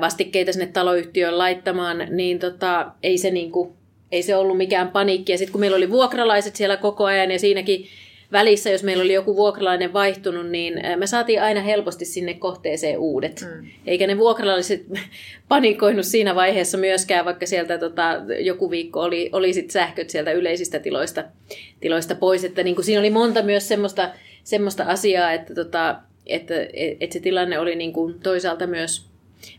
vastikkeita 0.00 0.52
sinne 0.52 0.66
taloyhtiöön 0.66 1.38
laittamaan, 1.38 2.06
niin 2.10 2.38
tota, 2.38 2.86
ei, 3.02 3.18
se 3.18 3.30
niinku, 3.30 3.76
ei 4.12 4.22
se 4.22 4.36
ollut 4.36 4.56
mikään 4.56 4.88
paniikki. 4.88 5.32
Ja 5.32 5.38
sitten 5.38 5.52
kun 5.52 5.60
meillä 5.60 5.76
oli 5.76 5.90
vuokralaiset 5.90 6.56
siellä 6.56 6.76
koko 6.76 7.04
ajan 7.04 7.30
ja 7.30 7.38
siinäkin 7.38 7.86
välissä, 8.32 8.70
jos 8.70 8.82
meillä 8.82 9.02
oli 9.02 9.12
joku 9.12 9.36
vuokralainen 9.36 9.92
vaihtunut, 9.92 10.50
niin 10.50 10.74
me 10.96 11.06
saatiin 11.06 11.42
aina 11.42 11.60
helposti 11.60 12.04
sinne 12.04 12.34
kohteeseen 12.34 12.98
uudet. 12.98 13.40
Mm. 13.40 13.66
Eikä 13.86 14.06
ne 14.06 14.18
vuokralaiset 14.18 14.86
panikoinut 15.48 16.04
siinä 16.04 16.34
vaiheessa 16.34 16.78
myöskään, 16.78 17.24
vaikka 17.24 17.46
sieltä 17.46 17.78
tota, 17.78 18.20
joku 18.38 18.70
viikko 18.70 19.00
oli, 19.00 19.30
oli 19.32 19.52
sit 19.52 19.70
sähköt 19.70 20.10
sieltä 20.10 20.32
yleisistä 20.32 20.78
tiloista, 20.78 21.24
tiloista 21.80 22.14
pois. 22.14 22.44
Että 22.44 22.62
niin 22.62 22.74
kuin 22.74 22.84
siinä 22.84 23.00
oli 23.00 23.10
monta 23.10 23.42
myös 23.42 23.68
semmoista, 23.68 24.10
semmoista 24.44 24.84
asiaa, 24.84 25.32
että, 25.32 25.54
tota, 25.54 25.96
että, 26.26 26.54
että 27.00 27.12
se 27.12 27.20
tilanne 27.20 27.58
oli 27.58 27.76
niin 27.76 27.92
kuin 27.92 28.20
toisaalta 28.22 28.66
myös 28.66 29.09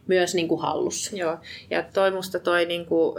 myös 0.08 0.36
niin 0.36 0.48
kuin 0.48 0.62
hallussa. 0.62 1.16
Joo, 1.16 1.38
ja 1.70 1.84
toi 1.84 2.12
musta 2.12 2.40
toi 2.40 2.66
niin 2.66 2.86
kuin, 2.86 3.16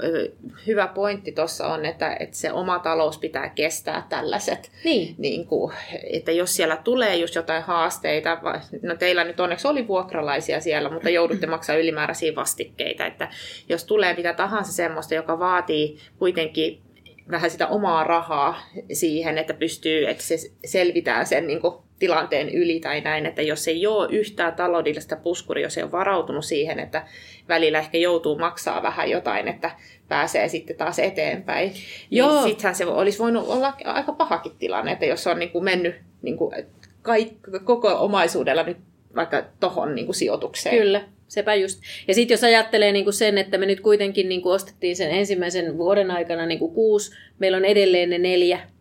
hyvä 0.67 0.87
pointti 0.87 1.33
tuossa 1.33 1.67
on, 1.67 1.87
että, 1.87 2.17
että 2.21 2.37
se 2.37 2.53
oma 2.53 2.79
talous 2.79 3.19
pitää 3.19 3.49
kestää 3.49 4.07
tällaiset. 4.09 4.71
Niin. 4.85 5.15
Niin 5.19 5.47
kuin, 5.47 5.73
että 6.13 6.33
jos 6.33 6.57
siellä 6.57 6.77
tulee 6.77 7.17
just 7.17 7.35
jotain 7.35 7.63
haasteita, 7.63 8.39
no 8.83 8.95
teillä 8.95 9.25
nyt 9.25 9.41
onneksi 9.41 9.69
oli 9.69 9.89
vuokralaisia 9.89 10.61
siellä, 10.61 10.91
mutta 10.91 11.11
joudutte 11.11 11.47
maksaa 11.57 11.77
ylimääräisiä 11.77 12.35
vastikkeita, 12.35 13.07
että 13.07 13.29
jos 13.69 13.85
tulee 13.85 14.15
mitä 14.17 14.33
tahansa 14.33 14.73
semmoista, 14.73 15.15
joka 15.15 15.39
vaatii 15.39 15.99
kuitenkin 16.19 16.83
vähän 17.31 17.51
sitä 17.51 17.67
omaa 17.67 18.05
rahaa 18.05 18.61
siihen, 18.93 19.39
että 19.39 19.55
pystyy, 19.55 20.09
että 20.09 20.23
se 20.23 20.37
selvitään 20.65 21.27
sen 21.27 21.47
niin 21.47 21.61
kuin 21.61 21.75
tilanteen 22.03 22.49
yli 22.49 22.81
tai 22.81 23.01
näin, 23.01 23.27
että 23.27 23.43
jos 23.43 23.69
ei 23.69 23.87
ole 23.87 24.09
yhtään 24.11 24.55
taloudellista 24.55 25.17
puskuria, 25.17 25.67
jos 25.67 25.79
ei 25.79 25.85
ole 25.85 25.93
varautunut 25.93 26.45
siihen, 26.45 26.79
että 26.79 27.07
välillä 27.49 27.79
ehkä 27.79 27.99
joutuu 27.99 28.39
maksaa 28.39 28.83
vähän 28.83 29.11
jotain, 29.11 29.49
että 29.49 29.71
pääsee 30.09 30.49
sitten 30.49 30.77
taas 30.77 30.99
eteenpäin, 30.99 31.69
niin 31.69 31.83
Joo. 32.11 32.33
niin 32.33 32.43
sittenhän 32.43 32.75
se 32.75 32.87
olisi 32.87 33.19
voinut 33.19 33.49
olla 33.49 33.75
aika 33.85 34.13
pahakin 34.13 34.53
tilanne, 34.59 34.93
että 34.93 35.07
jos 35.07 35.27
on 35.27 35.39
niin 35.39 35.51
kuin 35.51 35.65
mennyt 35.65 35.95
niin 36.23 36.37
kuin 36.37 36.55
kaikki, 37.03 37.37
koko 37.65 37.89
omaisuudella 37.89 38.63
nyt 38.63 38.77
vaikka 39.17 39.43
tohon 39.61 39.95
niin 39.95 40.07
kuin 40.07 40.17
sijoitukseen. 40.17 40.77
Kyllä, 40.77 41.05
sepä 41.29 41.55
just. 41.55 41.83
Ja 42.09 42.15
sitten 42.15 42.35
jos 42.35 42.45
ajattelee 42.45 42.93
niin 42.93 43.05
kuin 43.05 43.15
sen, 43.15 43.39
että 43.39 43.59
me 43.59 43.67
nyt 43.67 43.81
kuitenkin 43.81 44.29
niin 44.29 44.43
kuin 44.43 44.55
ostettiin 44.55 44.97
sen 44.97 45.11
ensimmäisen 45.11 45.79
vuoden 45.79 46.11
aikana 46.11 46.47
niin 46.47 46.59
kuin 46.59 46.75
kuusi, 46.75 47.13
meillä 47.39 47.57
on 47.57 47.65
edelleen 47.65 48.11
ne 48.11 48.19
neljä 48.19 48.72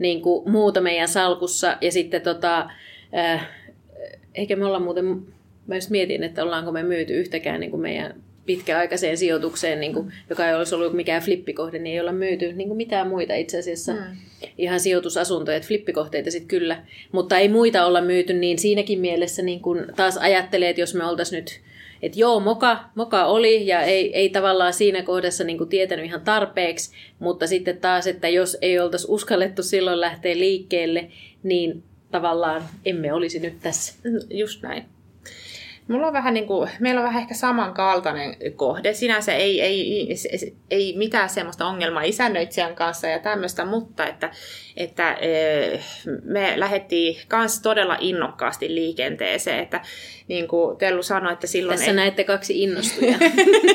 niin 0.00 0.22
kuin 0.22 0.50
muuta 0.50 0.80
meidän 0.80 1.08
salkussa. 1.08 1.76
Ja 1.80 1.92
sitten 1.92 2.22
tota, 2.22 2.70
äh, 3.16 3.48
eikä 4.34 4.56
me 4.56 4.64
olla 4.64 4.80
muuten 4.80 5.04
mä 5.66 5.74
just 5.74 5.90
mietin, 5.90 6.22
että 6.22 6.42
ollaanko 6.42 6.72
me 6.72 6.82
myyty 6.82 7.14
yhtäkään 7.14 7.60
niin 7.60 7.70
kuin 7.70 7.80
meidän 7.80 8.14
pitkäaikaiseen 8.46 9.16
sijoitukseen, 9.16 9.80
niin 9.80 9.92
kuin, 9.92 10.12
joka 10.30 10.48
ei 10.48 10.54
olisi 10.54 10.74
ollut 10.74 10.92
mikään 10.92 11.22
flippikohde, 11.22 11.78
niin 11.78 11.94
ei 11.94 12.00
olla 12.00 12.12
myyty 12.12 12.52
niin 12.52 12.68
kuin 12.68 12.76
mitään 12.76 13.08
muita 13.08 13.34
itse 13.34 13.58
asiassa. 13.58 13.92
Mm. 13.92 14.00
Ihan 14.58 14.80
sijoitusasuntoja, 14.80 15.56
että 15.56 15.68
flippikohteita 15.68 16.30
sitten 16.30 16.48
kyllä. 16.48 16.82
Mutta 17.12 17.38
ei 17.38 17.48
muita 17.48 17.86
olla 17.86 18.00
myyty, 18.00 18.32
niin 18.32 18.58
siinäkin 18.58 19.00
mielessä 19.00 19.42
niin 19.42 19.60
kuin 19.60 19.86
taas 19.96 20.16
ajattelee, 20.16 20.70
että 20.70 20.82
jos 20.82 20.94
me 20.94 21.06
oltaisiin 21.06 21.36
nyt 21.36 21.60
että 22.02 22.20
joo, 22.20 22.40
moka, 22.40 22.78
moka 22.94 23.24
oli 23.24 23.66
ja 23.66 23.82
ei, 23.82 24.16
ei 24.16 24.28
tavallaan 24.28 24.72
siinä 24.72 25.02
kohdassa 25.02 25.44
niin 25.44 25.58
kuin 25.58 25.70
tietänyt 25.70 26.04
ihan 26.04 26.20
tarpeeksi, 26.20 26.92
mutta 27.18 27.46
sitten 27.46 27.78
taas, 27.78 28.06
että 28.06 28.28
jos 28.28 28.58
ei 28.62 28.78
oltaisi 28.78 29.06
uskallettu 29.10 29.62
silloin 29.62 30.00
lähteä 30.00 30.34
liikkeelle, 30.34 31.10
niin 31.42 31.82
tavallaan 32.10 32.62
emme 32.84 33.12
olisi 33.12 33.40
nyt 33.40 33.60
tässä. 33.62 33.94
Just 34.30 34.62
näin. 34.62 34.84
Mulla 35.88 36.06
on 36.06 36.12
vähän 36.12 36.34
niin 36.34 36.46
kuin, 36.46 36.70
meillä 36.80 37.00
on 37.00 37.06
vähän 37.06 37.22
ehkä 37.22 37.34
samankaltainen 37.34 38.36
kohde. 38.56 38.94
Sinänsä 38.94 39.34
ei, 39.34 39.60
ei, 39.60 40.10
ei, 40.10 40.16
ei 40.70 40.94
mitään 40.96 41.28
semmoista 41.28 41.66
ongelmaa 41.66 42.02
isännöitsijän 42.02 42.74
kanssa 42.74 43.06
ja 43.06 43.18
tämmöistä, 43.18 43.64
mutta 43.64 44.06
että, 44.06 44.30
että 44.82 45.12
eh, 45.12 45.80
me 46.22 46.52
lähdettiin 46.56 47.16
kanssa 47.28 47.62
todella 47.62 47.96
innokkaasti 48.00 48.74
liikenteeseen. 48.74 49.58
Että 49.58 49.80
niin 50.28 50.48
kuin 50.48 50.76
Tellu 50.76 51.02
sanoi, 51.02 51.32
että 51.32 51.46
silloin... 51.46 51.78
Tässä 51.78 51.90
ei... 51.90 51.96
näette 51.96 52.24
kaksi 52.24 52.62
innostujaa. 52.62 53.18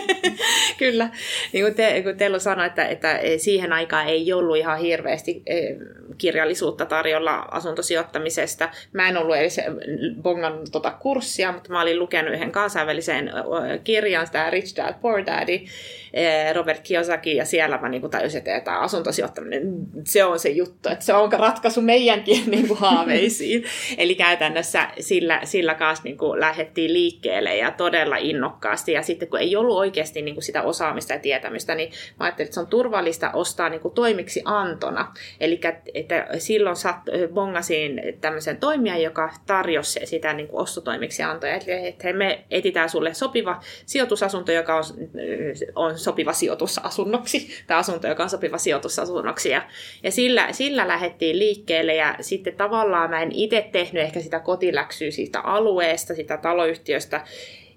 Kyllä. 0.77 1.09
Niin 1.53 1.65
kuin, 1.65 1.75
te, 1.75 2.01
kun 2.03 2.17
Tellu 2.17 2.39
sanoi, 2.39 2.65
että, 2.65 2.85
että 2.85 3.19
siihen 3.37 3.73
aikaan 3.73 4.07
ei 4.07 4.33
ollut 4.33 4.57
ihan 4.57 4.79
hirveästi 4.79 5.43
eh, 5.45 5.75
kirjallisuutta 6.17 6.85
tarjolla 6.85 7.35
asuntosijoittamisesta. 7.35 8.69
Mä 8.93 9.09
en 9.09 9.17
ollut 9.17 9.35
edes 9.35 9.61
bongannut 10.21 10.69
tota 10.71 10.91
kurssia, 10.91 11.51
mutta 11.51 11.71
mä 11.71 11.81
olin 11.81 11.99
lukenut 11.99 12.33
yhden 12.33 12.51
kansainvälisen 12.51 13.31
kirjan, 13.83 14.25
sitä 14.25 14.49
Rich 14.49 14.77
Dad 14.77 14.95
Poor 15.01 15.25
Daddy, 15.25 15.59
Robert 16.53 16.81
Kiyosaki, 16.83 17.35
ja 17.35 17.45
siellä 17.45 17.77
mä 17.77 17.89
niin 17.89 18.09
tajusin, 18.09 18.37
että 18.37 18.59
tämä 18.59 18.79
asuntosijoittaminen, 18.79 19.61
se 20.03 20.23
on 20.23 20.39
se 20.39 20.49
juttu, 20.49 20.89
että 20.95 21.05
se 21.05 21.13
on 21.13 21.31
ratkaisu 21.31 21.81
meidänkin 21.81 22.43
niin 22.51 22.67
kuin 22.67 22.79
haaveisiin. 22.79 23.63
Eli 23.97 24.15
käytännössä 24.15 24.87
sillä, 24.99 25.41
sillä 25.43 25.73
kanssa 25.73 26.03
niin 26.03 26.17
kuin 26.17 26.39
lähdettiin 26.39 26.93
liikkeelle 26.93 27.55
ja 27.55 27.71
todella 27.71 28.17
innokkaasti. 28.17 28.91
Ja 28.91 29.01
sitten 29.01 29.27
kun 29.27 29.39
ei 29.39 29.55
ollut 29.55 29.77
oikeasti 29.77 30.21
niin 30.21 30.35
kuin 30.35 30.43
sitä 30.43 30.61
osaamista 30.61 31.13
ja 31.13 31.19
tietämystä, 31.19 31.75
niin 31.75 31.91
mä 32.19 32.25
ajattelin, 32.25 32.47
että 32.47 32.53
se 32.53 32.59
on 32.59 32.67
turvallista 32.67 33.31
ostaa 33.31 33.69
niin 33.69 33.81
kuin 33.81 33.93
toimiksi 33.93 34.41
antona. 34.45 35.13
Eli 35.39 35.59
että 35.93 36.27
silloin 36.37 36.75
sat, 36.75 36.97
bongasin 37.33 38.01
tämmöisen 38.21 38.57
toimijan, 38.57 39.01
joka 39.01 39.33
tarjosi 39.47 39.99
sitä 40.03 40.33
niin 40.33 40.47
kuin 40.47 40.61
ostotoimiksi 40.61 41.23
antoja. 41.23 41.55
Että 41.55 42.13
me 42.13 42.43
etitään 42.51 42.89
sulle 42.89 43.13
sopiva 43.13 43.59
sijoitusasunto, 43.85 44.51
joka 44.51 44.75
on, 44.75 44.83
on 45.75 45.99
sopiva 45.99 46.33
sijoitusasunnoksi, 46.33 47.63
tai 47.67 47.77
asunto, 47.77 48.07
joka 48.07 48.23
on 48.23 48.29
sopiva 48.29 48.57
sijoitusasunnoksi. 48.57 49.49
Ja, 49.49 49.61
ja 50.03 50.11
sillä, 50.11 50.47
sillä 50.51 50.74
lähdettiin 50.77 51.39
liikkeelle, 51.39 51.95
ja 51.95 52.15
sitten 52.21 52.55
tavallaan 52.55 53.09
mä 53.09 53.21
en 53.21 53.31
itse 53.31 53.69
tehnyt 53.71 54.03
ehkä 54.03 54.19
sitä 54.19 54.39
kotiläksyä 54.39 55.11
siitä 55.11 55.39
alueesta, 55.39 56.15
sitä 56.15 56.37
taloyhtiöstä, 56.37 57.21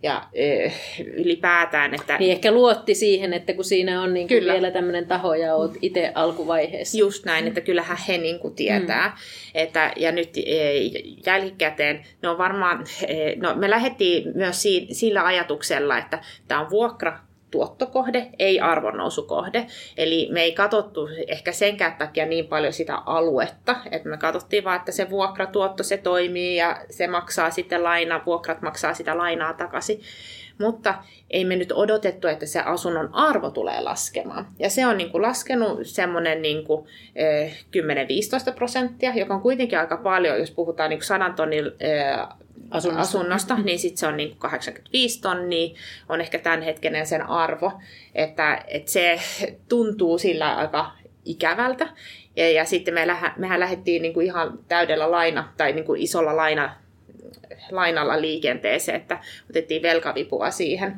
ja 0.02 0.25
ö, 0.38 0.71
ylipäätään. 1.05 1.95
Että... 1.95 2.19
Niin 2.19 2.33
ehkä 2.33 2.52
luotti 2.52 2.95
siihen, 2.95 3.33
että 3.33 3.52
kun 3.52 3.64
siinä 3.64 4.02
on 4.02 4.14
niin 4.14 4.28
kuin 4.28 4.45
vielä 4.45 4.71
tämmöinen 4.71 5.07
taho 5.07 5.35
ja 5.35 5.55
olet 5.55 5.73
itse 5.83 6.12
alkuvaiheessa. 6.14 6.99
Just 6.99 7.25
näin, 7.25 7.47
että 7.47 7.61
kyllähän 7.61 7.99
he 8.09 8.19
niin 8.19 8.38
kuin 8.38 8.55
tietää. 8.55 9.09
Mm. 9.09 9.14
Että, 9.55 9.93
ja 9.97 10.12
nyt 10.12 10.37
e, 10.47 10.81
jälkikäteen, 11.26 12.07
no 12.23 12.38
varmaan, 12.38 12.85
e, 13.07 13.35
no 13.37 13.55
me 13.55 13.71
lähdettiin 13.71 14.33
myös 14.35 14.62
si, 14.62 14.87
sillä 14.93 15.25
ajatuksella, 15.25 15.99
että 15.99 16.19
tämä 16.49 16.61
on 16.61 16.71
vuokra 16.71 17.19
tuottokohde, 17.50 18.26
ei 18.38 18.61
arvonnousukohde. 18.61 19.67
Eli 19.97 20.28
me 20.33 20.43
ei 20.43 20.52
katsottu 20.52 21.09
ehkä 21.26 21.52
senkään 21.52 21.95
takia 21.95 22.26
niin 22.26 22.47
paljon 22.47 22.73
sitä 22.73 22.97
aluetta, 22.97 23.76
että 23.90 24.09
me 24.09 24.17
katsottiin 24.17 24.64
vaan, 24.64 24.76
että 24.76 24.93
se 24.93 25.11
vuokratuotto 25.11 25.83
se 25.83 25.97
toimii 25.97 26.57
ja 26.57 26.81
se 26.90 27.07
maksaa 27.07 27.50
sitten 27.50 27.85
laina, 27.85 28.23
vuokrat 28.26 28.62
maksaa 28.62 28.95
sitä 28.95 29.19
lainaa 29.19 29.52
takaisin. 29.52 30.00
Mutta 30.59 30.95
ei 31.31 31.45
me 31.45 31.57
nyt 31.57 31.73
odotettu, 31.73 32.28
että 32.28 32.47
se 32.47 32.61
asunnon 32.61 33.09
arvo 33.12 33.50
tulee 33.50 33.81
laskemaan. 33.81 34.47
Ja 34.59 34.71
se 34.71 34.87
on 34.87 34.97
niin 34.97 35.11
kuin 35.11 35.23
laskenut 35.23 35.78
semmoinen 35.83 36.43
niin 36.43 36.64
kuin, 36.64 36.87
eh, 37.14 37.64
10-15 38.50 38.52
prosenttia, 38.55 39.12
joka 39.14 39.35
on 39.35 39.40
kuitenkin 39.40 39.78
aika 39.78 39.97
paljon, 39.97 40.38
jos 40.38 40.50
puhutaan 40.50 40.90
niin 40.90 40.99
kuin 40.99 41.07
100 41.07 41.31
tonnin 41.31 41.64
eh, 41.81 42.19
asunnosta, 42.70 43.18
asunnosta 43.18 43.58
niin 43.58 43.78
sitten 43.78 43.98
se 43.98 44.06
on 44.06 44.16
niin 44.16 44.30
kuin 44.30 44.38
85 44.38 45.20
tonnia, 45.20 45.75
on 46.08 46.20
ehkä 46.20 46.38
tämän 46.38 46.62
hetkenen 46.62 47.06
sen 47.06 47.28
arvo, 47.28 47.72
että, 48.14 48.64
että 48.68 48.90
se 48.90 49.20
tuntuu 49.68 50.18
sillä 50.18 50.56
aika 50.56 50.92
ikävältä. 51.25 51.88
Ja, 52.37 52.50
ja 52.50 52.64
sitten 52.64 52.94
me 52.94 53.06
lähe, 53.06 53.30
mehän 53.37 53.60
lähdettiin 53.60 54.02
niin 54.02 54.14
kuin 54.14 54.26
ihan 54.26 54.58
täydellä 54.68 55.10
laina 55.10 55.52
tai 55.56 55.72
niin 55.72 55.84
kuin 55.84 56.00
isolla 56.00 56.37
laina, 56.37 56.75
lainalla 57.70 58.20
liikenteeseen, 58.20 59.00
että 59.00 59.18
otettiin 59.50 59.82
velkavipua 59.82 60.50
siihen. 60.50 60.96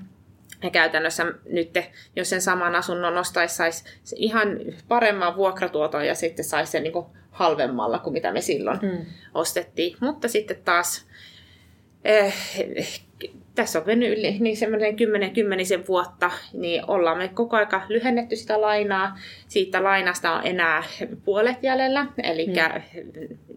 Ja 0.63 0.71
käytännössä 0.71 1.27
nyt, 1.47 1.79
jos 2.17 2.31
sen 2.31 2.43
saman 2.43 2.75
asunnon 2.75 3.19
ostaisi, 3.19 3.55
saisi 3.55 3.85
ihan 4.17 4.49
paremman 4.89 5.37
vuokratuoton 5.37 6.07
ja 6.07 6.15
sitten 6.15 6.45
saisi 6.45 6.73
sen 6.73 6.83
niin 6.83 6.93
kuin 6.93 7.07
halvemmalla 7.31 7.99
kuin 7.99 8.13
mitä 8.13 8.33
me 8.33 8.41
silloin 8.41 8.79
mm. 8.83 9.07
ostettiin. 9.35 9.97
Mutta 10.01 10.29
sitten 10.29 10.57
taas 10.65 11.07
eh, 12.05 12.35
tässä 13.55 13.79
on 13.79 13.87
mennyt 13.87 14.19
yli 14.19 14.37
niin 14.39 14.57
semmoinen 14.57 14.97
kymmenen 14.97 15.33
kymmenisen 15.33 15.87
vuotta, 15.87 16.31
niin 16.53 16.83
ollaan 16.87 17.19
me 17.19 17.29
koko 17.29 17.57
aika 17.57 17.83
lyhennetty 17.89 18.37
sitä 18.37 18.61
lainaa. 18.61 19.19
Siitä 19.49 19.83
lainasta 19.83 20.33
on 20.33 20.47
enää 20.47 20.83
puolet 21.25 21.63
jäljellä. 21.63 22.07
Eli 22.23 22.47
mm. 22.47 22.55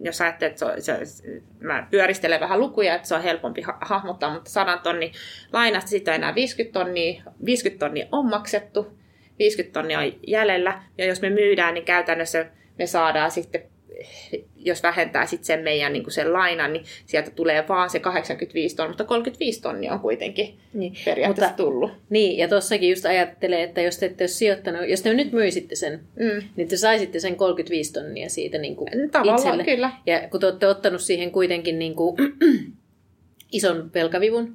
jos 0.02 0.20
ajattelet, 0.20 0.52
että 0.52 0.80
se, 0.80 1.04
se, 1.04 1.42
mä 1.60 1.86
pyöristelen 1.90 2.40
vähän 2.40 2.60
lukuja, 2.60 2.94
että 2.94 3.08
se 3.08 3.14
on 3.14 3.22
helpompi 3.22 3.62
ha- 3.62 3.78
hahmottaa, 3.80 4.32
mutta 4.32 4.50
100 4.50 4.76
tonni 4.76 5.12
lainasta 5.52 5.90
siitä 5.90 6.10
on 6.10 6.14
enää 6.14 6.34
50 6.34 6.78
tonnia. 6.78 7.22
50 7.44 7.86
tonnia 7.86 8.06
on 8.12 8.26
maksettu, 8.26 8.98
50 9.38 9.80
tonnia 9.80 9.98
on 9.98 10.12
jäljellä. 10.26 10.82
Ja 10.98 11.04
jos 11.04 11.20
me 11.20 11.30
myydään, 11.30 11.74
niin 11.74 11.84
käytännössä 11.84 12.46
me 12.78 12.86
saadaan 12.86 13.30
sitten 13.30 13.62
jos 14.56 14.82
vähentää 14.82 15.26
sitten 15.26 15.44
sen 15.44 15.60
meidän 15.60 15.92
niin 15.92 16.02
kuin 16.02 16.12
sen 16.12 16.32
lainan, 16.32 16.72
niin 16.72 16.84
sieltä 17.06 17.30
tulee 17.30 17.64
vaan 17.68 17.90
se 17.90 17.98
85 17.98 18.76
tonnia, 18.76 18.88
mutta 18.88 19.04
35 19.04 19.62
tonnia 19.62 19.92
on 19.92 20.00
kuitenkin 20.00 20.58
niin. 20.72 20.92
periaatteessa 21.04 21.50
mutta, 21.50 21.62
tullut. 21.62 21.90
Niin, 22.10 22.38
ja 22.38 22.48
tuossakin 22.48 22.90
just 22.90 23.04
ajattelee, 23.04 23.62
että 23.62 23.80
jos 23.80 23.98
te 23.98 24.06
ette 24.06 24.22
ole 24.22 24.28
sijoittanut, 24.28 24.88
jos 24.88 25.02
te 25.02 25.14
nyt 25.14 25.32
myisitte 25.32 25.74
sen, 25.74 26.00
mm. 26.16 26.48
niin 26.56 26.68
te 26.68 26.76
saisitte 26.76 27.20
sen 27.20 27.36
35 27.36 27.92
tonnia 27.92 28.28
siitä 28.28 28.58
niin 28.58 28.76
kuin 28.76 28.88
Tavallaan, 29.10 29.38
itselle. 29.38 29.64
kyllä. 29.64 29.90
Ja 30.06 30.28
kun 30.28 30.40
te 30.40 30.46
olette 30.46 30.66
ottanut 30.66 31.00
siihen 31.00 31.30
kuitenkin 31.30 31.78
niin 31.78 31.94
kuin, 31.94 32.16
ison 33.52 33.90
velkavivun, 33.94 34.54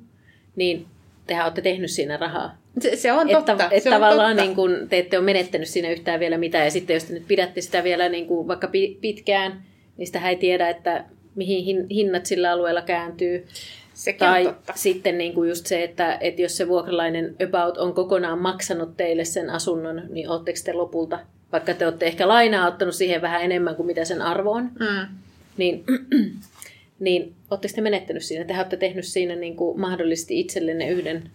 niin 0.56 0.86
tehän 1.30 1.46
olette 1.46 1.62
tehnyt 1.62 1.92
siinä 1.92 2.18
rahaa. 2.18 2.58
Se, 2.80 2.96
se 2.96 3.14
on 3.14 3.30
totta. 3.30 3.52
Että, 3.52 3.66
että 3.66 3.80
se 3.80 3.90
tavallaan 3.90 4.36
totta. 4.36 4.44
Niin 4.44 4.56
kun, 4.56 4.88
te 4.90 4.98
ette 4.98 5.18
ole 5.18 5.26
menettänyt 5.26 5.68
siinä 5.68 5.90
yhtään 5.90 6.20
vielä 6.20 6.38
mitään. 6.38 6.66
Ja 6.66 6.72
sitten 6.72 6.94
jos 6.94 7.04
te 7.04 7.14
nyt 7.14 7.28
pidätte 7.28 7.62
sitä 7.62 7.84
vielä 7.84 8.10
niin 8.10 8.28
kuin 8.28 8.48
vaikka 8.48 8.70
pitkään, 9.02 9.64
niin 9.98 10.08
sitä 10.08 10.30
ei 10.30 10.36
tiedä, 10.36 10.70
että 10.70 11.06
mihin 11.36 11.88
hinnat 11.90 12.26
sillä 12.26 12.52
alueella 12.52 12.82
kääntyy. 12.82 13.46
Sekin 13.94 14.20
tai 14.20 14.48
on 14.48 14.54
totta. 14.54 14.74
sitten 14.76 15.18
niin 15.18 15.34
kuin 15.34 15.50
just 15.50 15.66
se, 15.66 15.84
että, 15.84 16.18
että 16.22 16.42
jos 16.42 16.58
se 16.58 16.68
vuokralainen 16.68 17.36
about 17.48 17.78
on 17.78 17.94
kokonaan 17.94 18.40
maksanut 18.40 18.98
teille 18.98 19.26
sen 19.26 19.50
asunnon, 19.50 20.02
niin 20.10 20.30
oletteko 20.30 20.60
te 20.66 20.74
lopulta, 20.74 21.20
vaikka 21.52 21.74
te 21.74 21.86
olette 21.86 22.06
ehkä 22.06 22.28
lainaa 22.28 22.68
ottanut 22.68 22.96
siihen 22.96 23.22
vähän 23.22 23.42
enemmän 23.42 23.76
kuin 23.76 23.86
mitä 23.86 24.06
sen 24.06 24.22
arvo 24.22 24.52
on, 24.52 24.64
mm. 24.64 25.16
niin, 25.58 25.84
niin 27.00 27.36
oletteko 27.52 27.74
te 27.76 27.82
menettänyt 27.82 28.24
siinä? 28.24 28.46
Te 28.46 28.54
olette 28.58 28.78
tehnyt 28.78 29.06
siinä 29.06 29.36
niin 29.36 29.56
kuin 29.56 29.80
mahdollisesti 29.80 30.40
itsellenne 30.40 30.90
yhden 30.90 31.32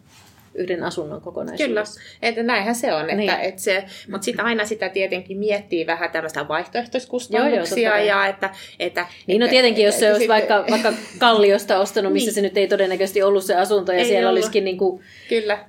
yhden 0.54 0.82
asunnon 0.82 1.20
kokonaisuudessa. 1.20 2.00
Kyllä, 2.00 2.18
että 2.22 2.42
näinhän 2.42 2.74
se 2.74 2.94
on. 2.94 3.02
Että, 3.10 3.16
niin. 3.16 3.30
että 3.30 3.62
se, 3.62 3.84
mutta 4.10 4.24
sitten 4.24 4.44
aina 4.44 4.64
sitä 4.64 4.88
tietenkin 4.88 5.38
miettii 5.38 5.86
vähän 5.86 6.10
tämmöistä 6.10 6.48
vaihtoehtoiskustannuksia. 6.48 7.88
Joo, 7.88 7.96
joo, 7.96 8.06
ja 8.06 8.26
että, 8.26 8.50
että, 8.78 9.06
niin 9.26 9.40
no 9.40 9.48
tietenkin, 9.48 9.86
että, 9.86 9.96
jos 9.96 10.00
se 10.00 10.12
olisi 10.12 10.28
vaikka, 10.28 10.64
vaikka 10.70 10.92
Kalliosta 11.18 11.78
ostanut, 11.78 12.12
missä 12.12 12.28
niin. 12.28 12.34
se 12.34 12.40
nyt 12.40 12.56
ei 12.56 12.68
todennäköisesti 12.68 13.22
ollut 13.22 13.44
se 13.44 13.54
asunto, 13.54 13.92
ja 13.92 13.98
ei 13.98 14.04
siellä 14.04 14.28
ollut. 14.28 14.38
olisikin 14.38 14.64
niin 14.64 14.78
kuin, 14.78 15.02
Kyllä 15.28 15.64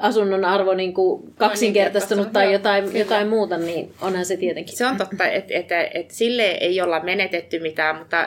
asunnon 0.00 0.44
arvo 0.44 0.74
niin 0.74 0.94
kuin 0.94 1.34
kaksinkertaistunut 1.36 2.32
tai 2.32 2.52
jotain, 2.52 2.96
jotain 2.96 3.28
muuta, 3.28 3.58
niin 3.58 3.94
onhan 4.00 4.24
se 4.24 4.36
tietenkin. 4.36 4.76
Se 4.76 4.86
on 4.86 4.96
totta, 4.96 5.26
että 5.26 5.54
et, 5.54 5.72
et, 5.72 5.90
et 5.94 6.10
sille 6.10 6.42
ei 6.42 6.80
olla 6.80 7.00
menetetty 7.00 7.58
mitään, 7.58 7.96
mutta 7.96 8.26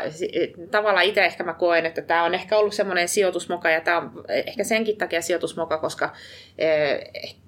tavallaan 0.71 1.05
itse 1.05 1.25
ehkä 1.25 1.43
mä 1.43 1.53
koen, 1.53 1.85
että 1.85 2.01
tämä 2.01 2.23
on 2.23 2.33
ehkä 2.33 2.57
ollut 2.57 2.73
semmoinen 2.73 3.07
sijoitusmoka, 3.07 3.69
ja 3.69 3.81
tämä 3.81 3.97
on 3.97 4.11
ehkä 4.27 4.63
senkin 4.63 4.97
takia 4.97 5.21
sijoitusmoka, 5.21 5.77
koska 5.77 6.13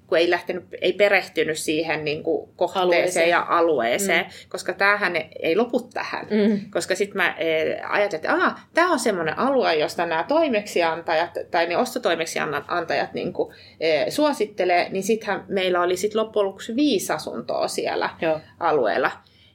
kun 0.06 0.18
ei, 0.18 0.30
lähtenyt, 0.30 0.64
ei 0.80 0.92
perehtynyt 0.92 1.58
siihen 1.58 2.04
niin 2.04 2.22
kuin 2.22 2.48
kohteeseen 2.56 2.84
alueeseen. 2.84 3.28
ja 3.28 3.46
alueeseen, 3.48 4.24
mm. 4.24 4.30
koska 4.48 4.72
tämähän 4.72 5.12
ei 5.42 5.56
lopu 5.56 5.80
tähän. 5.80 6.26
Mm. 6.30 6.70
Koska 6.70 6.94
sitten 6.94 7.16
mä 7.16 7.34
e, 7.38 7.80
ajattelin, 7.88 8.24
että 8.24 8.52
tämä 8.74 8.92
on 8.92 8.98
semmoinen 8.98 9.38
alue, 9.38 9.74
josta 9.74 10.06
nämä 10.06 10.24
toimeksiantajat 10.28 11.30
tai 11.50 11.66
ne 11.66 11.76
ostotoimeksiantajat 11.76 13.12
niin 13.12 13.32
kuin, 13.32 13.54
e, 13.80 14.10
suosittelee, 14.10 14.88
niin 14.90 15.02
sittenhän 15.02 15.44
meillä 15.48 15.80
oli 15.80 15.96
sit 15.96 16.14
loppujen 16.14 16.46
lopuksi 16.46 16.76
viisi 16.76 17.12
asuntoa 17.12 17.68
siellä 17.68 18.10
Joo. 18.20 18.40
alueella. 18.60 19.10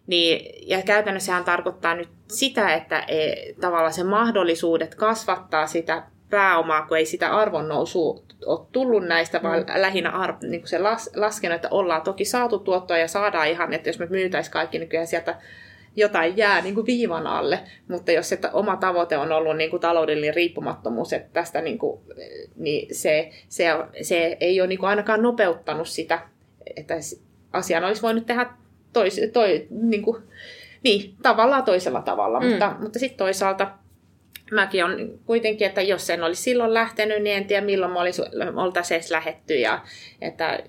Niin, 0.08 0.56
ja 0.70 0.82
käytännössähän 0.82 1.44
tarkoittaa 1.44 1.96
nyt 1.96 2.10
sitä, 2.28 2.74
että 2.74 3.00
e, 3.00 3.34
tavallaan 3.62 3.94
se 3.94 4.04
mahdollisuudet 4.04 4.96
kasvattaa 4.96 5.68
sitä 5.68 6.04
pääomaa, 6.30 6.86
kun 6.86 6.98
ei 6.98 7.06
sitä 7.06 7.30
arvonnousua 7.30 8.22
ole 8.46 8.68
tullut 8.72 9.08
näistä, 9.08 9.44
vaan 9.44 9.60
mm. 9.60 9.66
lähinnä 9.76 10.10
arv, 10.10 10.36
niin 10.42 10.62
kuin 10.62 10.70
se 10.70 10.80
las, 10.80 11.10
laskenut, 11.16 11.56
että 11.56 11.68
ollaan 11.72 12.02
toki 12.02 12.26
saatu 12.26 12.60
tuottoa 12.60 12.98
ja 12.98 13.08
saadaan 13.08 13.48
ihan, 13.48 13.74
että 13.74 13.90
jos 13.90 14.00
me 14.00 14.06
myytäisiin 14.06 14.54
kaikki, 14.54 14.80
niin 14.80 14.90
kyllä 14.90 15.06
sieltä 15.06 15.36
jotain 15.96 16.38
jää 16.38 16.62
niin 16.62 16.76
kuin 16.76 16.86
viivan 16.86 17.28
alle, 17.28 17.60
mutta 17.88 18.12
jos 18.12 18.32
että 18.32 18.50
oma 18.54 18.78
tavoite 18.78 19.18
on 19.18 19.32
ollut 19.32 19.58
niin 19.58 19.70
kuin 19.70 19.80
taloudellinen 19.80 20.36
riippumattomuus, 20.36 21.14
että 21.14 21.30
tästä 21.34 21.62
niin 21.62 21.78
kuin, 21.78 22.02
niin 22.56 22.96
se, 22.96 23.30
se, 23.50 23.66
se 24.02 24.38
ei 24.40 24.62
ole 24.62 24.68
niin 24.68 24.80
kuin 24.80 24.90
ainakaan 24.90 25.22
nopeuttanut 25.22 25.88
sitä, 25.88 26.20
että 26.76 26.96
asian 27.54 27.84
olisi 27.84 28.02
voinut 28.02 28.26
tehdä 28.26 28.50
tois, 28.94 29.22
toi, 29.34 29.68
niin 29.70 30.02
kuin, 30.02 30.24
niin, 30.84 31.16
tavallaan 31.22 31.64
toisella 31.64 32.02
tavalla, 32.02 32.40
mm. 32.40 32.48
mutta, 32.48 32.76
mutta 32.80 33.00
sitten 33.00 33.18
toisaalta 33.18 33.72
mäkin 34.52 34.86
on 34.86 35.20
kuitenkin, 35.26 35.68
että 35.68 35.82
jos 35.82 36.10
en 36.10 36.24
olisi 36.24 36.42
silloin 36.42 36.74
lähtenyt, 36.74 37.24
niin 37.24 37.36
en 37.36 37.46
tiedä 37.46 37.66
milloin 37.66 37.92
me 38.54 38.62
oltaisiin 38.62 38.96
edes 38.96 39.12
lähetty. 39.12 39.56
Ja, 39.56 39.82
että 40.22 40.60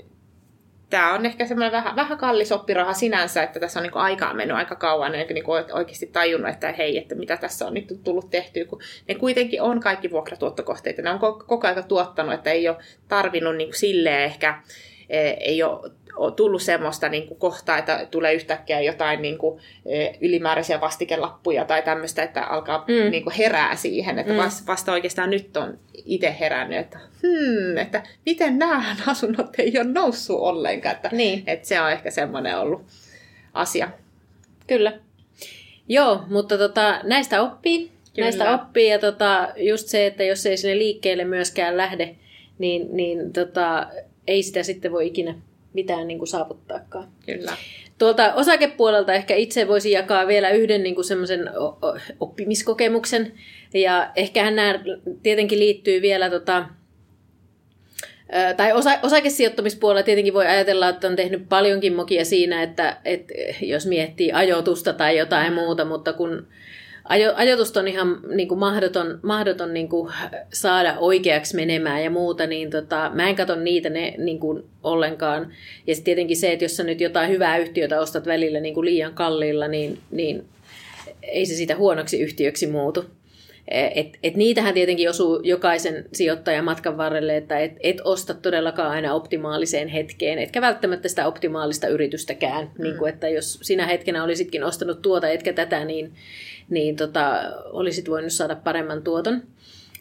tämä 0.90 1.14
on 1.14 1.26
ehkä 1.26 1.46
semmoinen 1.46 1.72
vähän, 1.72 1.96
vähän 1.96 2.18
kallis 2.18 2.52
oppiraha 2.52 2.92
sinänsä, 2.92 3.42
että 3.42 3.60
tässä 3.60 3.80
on 3.80 3.82
niin 3.82 3.96
aikaa 3.96 4.34
mennyt 4.34 4.56
aika 4.56 4.76
kauan, 4.76 5.14
eikä 5.14 5.34
niin 5.34 5.44
oikeasti 5.72 6.06
tajunnut, 6.06 6.50
että 6.50 6.72
hei, 6.72 6.98
että 6.98 7.14
mitä 7.14 7.36
tässä 7.36 7.66
on 7.66 7.74
nyt 7.74 8.00
tullut 8.04 8.30
tehtyä, 8.30 8.64
kun 8.64 8.80
ne 9.08 9.14
kuitenkin 9.14 9.62
on 9.62 9.80
kaikki 9.80 10.10
vuokratuottokohteita. 10.10 11.02
Ne 11.02 11.10
on 11.10 11.18
koko 11.18 11.60
ajan 11.66 11.84
tuottanut, 11.84 12.34
että 12.34 12.50
ei 12.50 12.68
ole 12.68 12.76
tarvinnut 13.08 13.56
niin 13.56 13.74
silleen 13.74 14.24
ehkä, 14.24 14.62
eh, 15.08 15.36
ei 15.40 15.62
ole 15.62 15.90
tullut 16.36 16.62
semmoista 16.62 17.08
niin 17.08 17.28
kuin 17.28 17.38
kohtaa, 17.38 17.78
että 17.78 18.06
tulee 18.10 18.34
yhtäkkiä 18.34 18.80
jotain 18.80 19.22
niin 19.22 19.38
kuin, 19.38 19.60
e, 19.86 20.10
ylimääräisiä 20.20 20.80
vastikelappuja 20.80 21.64
tai 21.64 21.82
tämmöistä, 21.82 22.22
että 22.22 22.44
alkaa 22.44 22.84
mm. 22.88 23.10
niin 23.10 23.22
kuin 23.22 23.34
herää 23.34 23.76
siihen. 23.76 24.18
Että 24.18 24.32
mm. 24.32 24.38
vasta, 24.38 24.66
vasta 24.66 24.92
oikeastaan 24.92 25.30
nyt 25.30 25.56
on 25.56 25.78
itse 26.04 26.36
herännyt, 26.40 26.78
että, 26.78 26.98
hmm, 26.98 27.78
että 27.78 28.02
miten 28.26 28.58
nämä 28.58 28.96
asunnot 29.06 29.48
ei 29.58 29.72
ole 29.76 29.84
noussut 29.84 30.40
ollenkaan. 30.40 30.94
Että, 30.94 31.08
niin. 31.12 31.42
että 31.46 31.68
se 31.68 31.80
on 31.80 31.92
ehkä 31.92 32.10
semmoinen 32.10 32.58
ollut 32.58 32.82
asia. 33.54 33.90
Kyllä. 34.66 34.92
Joo, 35.88 36.24
mutta 36.28 36.58
tota, 36.58 37.00
näistä 37.02 37.42
oppii. 37.42 37.90
Kyllä. 38.14 38.26
Näistä 38.26 38.54
oppii 38.54 38.88
ja 38.88 38.98
tota, 38.98 39.48
just 39.56 39.88
se, 39.88 40.06
että 40.06 40.24
jos 40.24 40.46
ei 40.46 40.56
sinne 40.56 40.78
liikkeelle 40.78 41.24
myöskään 41.24 41.76
lähde, 41.76 42.16
niin, 42.58 42.88
niin 42.92 43.32
tota, 43.32 43.86
ei 44.26 44.42
sitä 44.42 44.62
sitten 44.62 44.92
voi 44.92 45.06
ikinä 45.06 45.34
mitään 45.72 46.08
niin 46.08 46.18
kuin 46.18 46.28
saavuttaakaan. 46.28 47.08
Kyllä. 47.26 47.52
Tuolta 47.98 48.34
osakepuolelta 48.34 49.12
ehkä 49.12 49.34
itse 49.34 49.68
voisi 49.68 49.90
jakaa 49.90 50.26
vielä 50.26 50.50
yhden 50.50 50.82
niin 50.82 50.94
kuin 50.94 51.04
semmoisen 51.04 51.50
oppimiskokemuksen. 52.20 53.32
Ja 53.74 54.10
ehkähän 54.16 54.56
nämä 54.56 54.80
tietenkin 55.22 55.58
liittyy 55.58 56.02
vielä 56.02 56.30
tota, 56.30 56.66
tai 58.56 58.72
osa, 58.72 58.98
osakesijoittamispuolella 59.02 60.02
tietenkin 60.02 60.34
voi 60.34 60.46
ajatella, 60.46 60.88
että 60.88 61.06
on 61.06 61.16
tehnyt 61.16 61.48
paljonkin 61.48 61.94
mokia 61.94 62.24
siinä, 62.24 62.62
että, 62.62 62.96
että 63.04 63.34
jos 63.62 63.86
miettii 63.86 64.32
ajoitusta 64.32 64.92
tai 64.92 65.18
jotain 65.18 65.52
muuta, 65.52 65.84
mutta 65.84 66.12
kun 66.12 66.46
ajo, 67.10 67.34
on 67.80 67.88
ihan 67.88 68.20
niin 68.34 68.48
kuin 68.48 68.58
mahdoton, 68.58 69.18
mahdoton 69.22 69.74
niin 69.74 69.88
kuin 69.88 70.12
saada 70.52 70.96
oikeaksi 70.98 71.56
menemään 71.56 72.04
ja 72.04 72.10
muuta, 72.10 72.46
niin 72.46 72.70
tota, 72.70 73.10
mä 73.14 73.28
en 73.28 73.36
katso 73.36 73.56
niitä 73.56 73.90
ne, 73.90 74.14
niin 74.18 74.40
kuin 74.40 74.62
ollenkaan. 74.82 75.52
Ja 75.86 75.94
sitten 75.94 76.04
tietenkin 76.04 76.36
se, 76.36 76.52
että 76.52 76.64
jos 76.64 76.76
sä 76.76 76.84
nyt 76.84 77.00
jotain 77.00 77.30
hyvää 77.30 77.58
yhtiötä 77.58 78.00
ostat 78.00 78.26
välillä 78.26 78.60
niin 78.60 78.74
kuin 78.74 78.84
liian 78.84 79.14
kalliilla, 79.14 79.68
niin, 79.68 79.98
niin 80.10 80.44
ei 81.22 81.46
se 81.46 81.54
sitä 81.54 81.76
huonoksi 81.76 82.20
yhtiöksi 82.20 82.66
muutu. 82.66 83.04
Et, 83.70 84.18
et 84.22 84.36
niitähän 84.36 84.74
tietenkin 84.74 85.10
osuu 85.10 85.40
jokaisen 85.44 86.04
sijoittajan 86.12 86.64
matkan 86.64 86.96
varrelle, 86.96 87.36
että 87.36 87.58
et, 87.58 87.72
et 87.80 88.00
osta 88.04 88.34
todellakaan 88.34 88.90
aina 88.90 89.14
optimaaliseen 89.14 89.88
hetkeen, 89.88 90.38
etkä 90.38 90.60
välttämättä 90.60 91.08
sitä 91.08 91.26
optimaalista 91.26 91.88
yritystäkään. 91.88 92.70
Mm. 92.78 92.82
Niin 92.82 92.96
kuin, 92.96 93.12
että 93.12 93.28
jos 93.28 93.58
sinä 93.62 93.86
hetkenä 93.86 94.24
olisitkin 94.24 94.64
ostanut 94.64 95.02
tuota 95.02 95.28
etkä 95.28 95.52
tätä, 95.52 95.84
niin, 95.84 96.12
niin 96.70 96.96
tota, 96.96 97.42
olisit 97.64 98.10
voinut 98.10 98.32
saada 98.32 98.56
paremman 98.56 99.02
tuoton. 99.02 99.42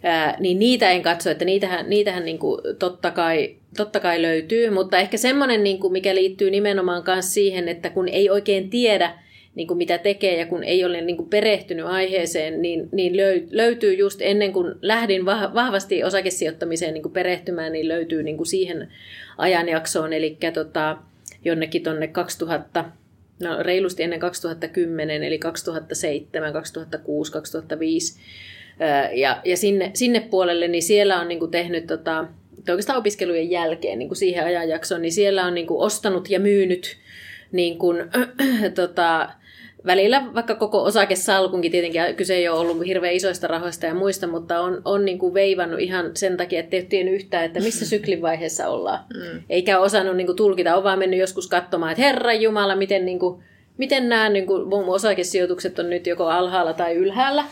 Ää, 0.03 0.37
niin 0.39 0.59
niitä 0.59 0.91
en 0.91 1.01
katso, 1.01 1.29
että 1.29 1.45
niitähän, 1.45 1.89
niitähän 1.89 2.25
niin 2.25 2.39
kuin 2.39 2.61
totta, 2.79 3.11
kai, 3.11 3.55
totta 3.77 3.99
kai 3.99 4.21
löytyy, 4.21 4.69
mutta 4.69 4.97
ehkä 4.97 5.17
semmoinen, 5.17 5.63
niin 5.63 5.79
kuin 5.79 5.93
mikä 5.93 6.15
liittyy 6.15 6.51
nimenomaan 6.51 7.03
myös 7.07 7.33
siihen, 7.33 7.67
että 7.69 7.89
kun 7.89 8.07
ei 8.07 8.29
oikein 8.29 8.69
tiedä, 8.69 9.13
niin 9.55 9.67
kuin 9.67 9.77
mitä 9.77 9.97
tekee 9.97 10.37
ja 10.37 10.45
kun 10.45 10.63
ei 10.63 10.85
ole 10.85 11.01
niin 11.01 11.17
kuin 11.17 11.29
perehtynyt 11.29 11.85
aiheeseen, 11.85 12.61
niin, 12.61 12.89
niin 12.91 13.13
löytyy 13.51 13.93
just 13.93 14.19
ennen 14.21 14.53
kuin 14.53 14.75
lähdin 14.81 15.25
vahvasti 15.25 16.03
osakesijoittamiseen 16.03 16.93
niin 16.93 17.01
kuin 17.01 17.13
perehtymään, 17.13 17.71
niin 17.71 17.87
löytyy 17.87 18.23
niin 18.23 18.37
kuin 18.37 18.47
siihen 18.47 18.87
ajanjaksoon, 19.37 20.13
eli 20.13 20.37
tota, 20.53 20.97
jonnekin 21.45 21.83
tuonne 21.83 22.07
2000, 22.07 22.85
no 23.39 23.63
reilusti 23.63 24.03
ennen 24.03 24.19
2010, 24.19 25.23
eli 25.23 25.39
2007, 25.39 26.53
2006, 26.53 27.31
2005, 27.31 28.19
ja, 29.13 29.41
ja 29.45 29.57
sinne, 29.57 29.91
sinne 29.93 30.19
puolelle, 30.19 30.67
niin 30.67 30.83
siellä 30.83 31.19
on 31.19 31.27
niin 31.27 31.39
kuin 31.39 31.51
tehnyt 31.51 31.87
tota, 31.87 32.27
oikeastaan 32.69 32.99
opiskelujen 32.99 33.51
jälkeen 33.51 33.99
niin 33.99 34.09
kuin 34.09 34.17
siihen 34.17 34.45
ajanjaksoon, 34.45 35.01
niin 35.01 35.11
siellä 35.11 35.45
on 35.45 35.53
niin 35.53 35.67
kuin 35.67 35.79
ostanut 35.79 36.29
ja 36.29 36.39
myynyt 36.39 36.97
niin 37.51 37.77
kuin, 37.77 37.97
tota, 38.75 39.29
välillä 39.85 40.23
vaikka 40.35 40.55
koko 40.55 40.83
osakesalkunkin, 40.83 41.71
tietenkin 41.71 42.15
kyse 42.15 42.35
ei 42.35 42.49
ole 42.49 42.59
ollut 42.59 42.85
hirveän 42.85 43.13
isoista 43.13 43.47
rahoista 43.47 43.85
ja 43.85 43.93
muista, 43.93 44.27
mutta 44.27 44.59
on, 44.59 44.81
on 44.85 45.05
niin 45.05 45.19
kuin 45.19 45.33
veivannut 45.33 45.79
ihan 45.79 46.11
sen 46.13 46.37
takia, 46.37 46.59
että 46.59 46.75
ei 46.75 46.81
ole 46.81 46.87
tiennyt 46.89 47.15
yhtään, 47.15 47.45
että 47.45 47.59
missä 47.59 47.85
syklin 47.95 48.21
vaiheessa 48.21 48.67
ollaan. 48.67 48.99
Mm. 49.13 49.43
Eikä 49.49 49.79
osannut 49.79 50.15
niin 50.15 50.27
kuin 50.27 50.35
tulkita, 50.35 50.75
on 50.75 50.83
vaan 50.83 50.99
mennyt 50.99 51.19
joskus 51.19 51.47
katsomaan, 51.47 51.91
että 51.91 52.03
Herra 52.03 52.33
Jumala, 52.33 52.75
miten, 52.75 53.05
niin 53.05 53.19
kuin, 53.19 53.43
miten 53.77 54.09
nämä 54.09 54.29
niin 54.29 54.47
kuin, 54.47 54.73
osakesijoitukset 54.87 55.79
on 55.79 55.89
nyt 55.89 56.07
joko 56.07 56.25
alhaalla 56.25 56.73
tai 56.73 56.95
ylhäällä 56.95 57.43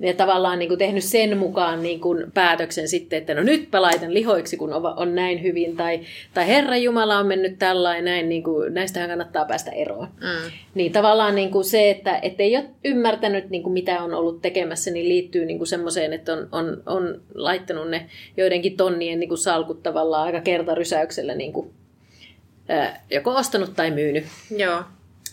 ja 0.00 0.14
tavallaan 0.14 0.58
niin 0.58 0.68
kuin 0.68 0.78
tehnyt 0.78 1.04
sen 1.04 1.38
mukaan 1.38 1.82
niin 1.82 2.00
kuin 2.00 2.32
päätöksen 2.34 2.88
sitten, 2.88 3.18
että 3.18 3.34
no 3.34 3.42
nyt 3.42 3.68
laitan 3.72 4.14
lihoiksi, 4.14 4.56
kun 4.56 4.72
on 4.96 5.14
näin 5.14 5.42
hyvin, 5.42 5.76
tai, 5.76 6.00
tai 6.34 6.46
Herra 6.46 6.76
Jumala 6.76 7.18
on 7.18 7.26
mennyt 7.26 7.58
tällainen, 7.58 8.04
näin, 8.04 8.28
niin 8.28 8.42
kuin, 8.42 8.74
näistähän 8.74 9.08
kannattaa 9.08 9.44
päästä 9.44 9.70
eroon. 9.70 10.08
Mm. 10.20 10.50
Niin 10.74 10.92
tavallaan 10.92 11.34
niin 11.34 11.50
kuin 11.50 11.64
se, 11.64 11.90
että 11.90 12.18
et 12.22 12.40
ei 12.40 12.56
ole 12.56 12.64
ymmärtänyt, 12.84 13.50
niin 13.50 13.62
kuin 13.62 13.72
mitä 13.72 14.02
on 14.02 14.14
ollut 14.14 14.42
tekemässä, 14.42 14.90
niin 14.90 15.08
liittyy 15.08 15.44
niin 15.44 15.58
kuin 15.58 15.68
semmoiseen, 15.68 16.12
että 16.12 16.32
on, 16.32 16.48
on, 16.52 16.82
on 16.86 17.20
laittanut 17.34 17.90
ne 17.90 18.06
joidenkin 18.36 18.76
tonnien 18.76 19.20
niin 19.20 19.28
kuin 19.28 19.38
salkut 19.38 19.82
tavallaan 19.82 20.26
aika 20.26 20.40
kertarysäyksellä 20.40 21.34
niin 21.34 21.52
kuin, 21.52 21.70
ää, 22.68 23.04
joko 23.10 23.30
ostanut 23.30 23.72
tai 23.76 23.90
myynyt. 23.90 24.24
Joo. 24.56 24.82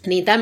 Niin 0.06 0.26
täm, 0.26 0.42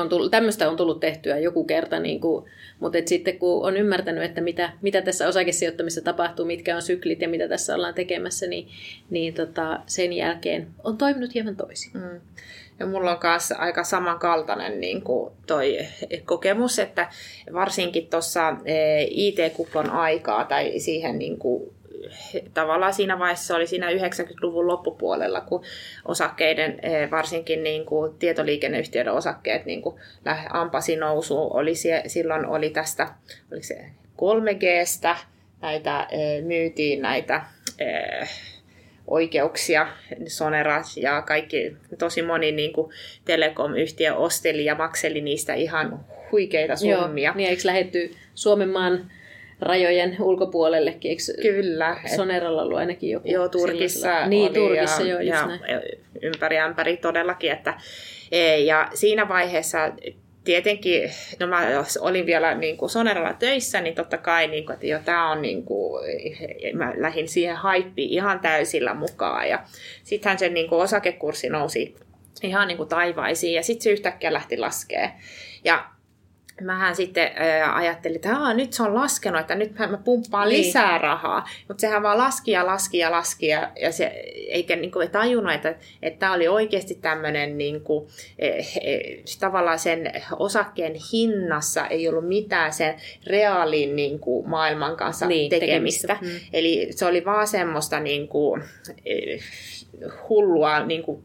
on 0.00 0.08
tullut, 0.08 0.30
tämmöistä 0.30 0.70
on 0.70 0.76
tullut 0.76 1.00
tehtyä 1.00 1.38
joku 1.38 1.64
kerta, 1.64 1.98
niin 1.98 2.20
kuin, 2.20 2.44
mutta 2.80 2.98
et 2.98 3.08
sitten 3.08 3.38
kun 3.38 3.66
on 3.66 3.76
ymmärtänyt, 3.76 4.24
että 4.24 4.40
mitä, 4.40 4.72
mitä 4.82 5.02
tässä 5.02 5.28
osakesijoittamisessa 5.28 6.04
tapahtuu, 6.04 6.46
mitkä 6.46 6.76
on 6.76 6.82
syklit 6.82 7.22
ja 7.22 7.28
mitä 7.28 7.48
tässä 7.48 7.74
ollaan 7.74 7.94
tekemässä, 7.94 8.46
niin, 8.46 8.68
niin 9.10 9.34
tota, 9.34 9.80
sen 9.86 10.12
jälkeen 10.12 10.66
on 10.84 10.98
toiminut 10.98 11.34
hieman 11.34 11.56
toisin. 11.56 11.92
Mm. 11.94 12.20
Ja 12.78 12.86
mulla 12.86 13.10
on 13.10 13.18
myös 13.22 13.52
aika 13.52 13.84
samankaltainen 13.84 14.80
niin 14.80 15.02
kuin 15.02 15.32
toi 15.46 15.78
kokemus, 16.24 16.78
että 16.78 17.08
varsinkin 17.52 18.06
tuossa 18.06 18.56
eh, 18.64 19.08
IT-kuplon 19.10 19.90
aikaa 19.90 20.44
tai 20.44 20.78
siihen 20.78 21.18
niin 21.18 21.38
kuin 21.38 21.75
tavallaan 22.54 22.92
siinä 22.92 23.18
vaiheessa 23.18 23.56
oli 23.56 23.66
siinä 23.66 23.90
90-luvun 23.90 24.66
loppupuolella, 24.66 25.40
kun 25.40 25.64
osakkeiden, 26.04 26.78
eh, 26.82 27.10
varsinkin 27.10 27.62
niin 27.62 27.86
kuin 27.86 28.18
tietoliikenneyhtiöiden 28.18 29.12
osakkeet 29.12 29.64
niin 29.64 29.82
kuin 29.82 30.00
ampasi 30.50 30.96
nousu, 30.96 31.38
oli 31.38 31.72
silloin 32.06 32.46
oli 32.46 32.70
tästä, 32.70 33.08
oliko 33.52 33.66
se 33.66 33.84
3Gstä, 34.16 35.16
näitä 35.62 36.06
eh, 36.10 36.44
myytiin 36.44 37.02
näitä 37.02 37.44
eh, 37.78 38.28
oikeuksia, 39.06 39.88
Sonera 40.26 40.82
ja 40.96 41.22
kaikki, 41.22 41.76
tosi 41.98 42.22
moni 42.22 42.52
niin 42.52 42.72
kuin 42.72 42.92
telekom-yhtiö 43.24 44.14
osteli 44.14 44.64
ja 44.64 44.74
makseli 44.74 45.20
niistä 45.20 45.54
ihan 45.54 46.04
huikeita 46.32 46.76
summia. 46.76 47.28
Joo, 47.28 47.36
niin 47.36 47.48
eikö 47.48 47.62
lähetty 47.64 48.14
Suomen 48.34 48.68
maan 48.68 49.10
rajojen 49.60 50.16
ulkopuolellekin. 50.20 51.10
Eikö 51.10 51.22
Kyllä. 51.42 51.96
Soneralla 52.16 52.62
ollut 52.62 52.78
ainakin 52.78 53.10
joku 53.10 53.28
Joo, 53.28 53.48
Turkissa 53.48 54.26
Niin, 54.26 54.50
oli 54.50 54.54
Turkissa 54.54 55.02
ja, 55.02 55.08
joo, 55.08 55.20
just 55.20 55.28
ja 55.28 55.46
näin. 55.46 55.60
ympäri 56.22 56.58
ämpäri 56.58 56.96
todellakin. 56.96 57.52
Että, 57.52 57.74
ja 58.64 58.88
siinä 58.94 59.28
vaiheessa 59.28 59.92
tietenkin, 60.44 61.10
no 61.40 61.46
mä 61.46 61.84
olin 62.00 62.26
vielä 62.26 62.54
niin 62.54 62.76
kuin 62.76 62.90
Soneralla 62.90 63.32
töissä, 63.32 63.80
niin 63.80 63.94
totta 63.94 64.18
kai, 64.18 64.48
niin 64.48 64.66
kuin, 64.66 64.74
että 64.74 64.86
jo 64.86 64.98
tämä 65.04 65.30
on, 65.30 65.42
niin 65.42 65.62
kuin, 65.62 66.04
mä 66.74 66.92
lähdin 66.96 67.28
siihen 67.28 67.56
haippiin 67.56 68.10
ihan 68.10 68.40
täysillä 68.40 68.94
mukaan. 68.94 69.48
Ja 69.48 69.64
sittenhän 70.02 70.38
se 70.38 70.48
niin 70.48 70.68
kuin 70.68 70.82
osakekurssi 70.82 71.48
nousi 71.48 71.94
ihan 72.42 72.68
niin 72.68 72.76
kuin 72.76 72.88
taivaisiin 72.88 73.54
ja 73.54 73.62
sitten 73.62 73.84
se 73.84 73.90
yhtäkkiä 73.90 74.32
lähti 74.32 74.58
laskee. 74.58 75.12
Ja 75.64 75.84
mähän 76.60 76.96
sitten 76.96 77.30
ajattelin, 77.74 78.16
että 78.16 78.36
Aa, 78.36 78.54
nyt 78.54 78.72
se 78.72 78.82
on 78.82 78.94
laskenut, 78.94 79.40
että 79.40 79.54
nyt 79.54 79.78
mä 79.78 79.98
pumppaan 80.04 80.48
Niin. 80.48 80.66
lisää 80.66 80.98
rahaa. 80.98 81.48
Mutta 81.68 81.80
sehän 81.80 82.02
vaan 82.02 82.18
laski 82.18 82.50
ja 82.50 82.66
laski 82.66 82.98
ja 82.98 83.10
laski 83.10 83.46
ja, 83.46 83.72
ja 83.80 83.92
se, 83.92 84.06
eikä 84.48 84.76
niin 84.76 84.90
kuin, 84.90 85.10
tajunnut, 85.10 85.54
että 85.54 85.74
että 86.02 86.18
tämä 86.20 86.32
oli 86.32 86.48
oikeasti 86.48 86.94
tämmöinen 86.94 87.58
niin 87.58 87.80
kuin, 87.80 88.08
eh, 88.38 88.76
eh, 88.82 89.22
tavallaan 89.40 89.78
sen 89.78 90.12
osakkeen 90.38 90.94
hinnassa 91.12 91.86
ei 91.86 92.08
ollut 92.08 92.28
mitään 92.28 92.72
sen 92.72 92.94
reaalin 93.26 93.96
niin 93.96 94.18
kuin, 94.18 94.48
maailman 94.48 94.96
kanssa 94.96 95.26
Niin, 95.26 95.50
tekemistä. 95.50 96.06
tekemistä. 96.14 96.44
Mm. 96.46 96.48
Eli 96.52 96.86
se 96.90 97.06
oli 97.06 97.24
vaan 97.24 97.46
semmoista 97.48 98.00
niin 98.00 98.28
kuin, 98.28 98.62
eh, 99.06 99.40
hullua 100.28 100.84
niin 100.86 101.02
kuin, 101.02 101.22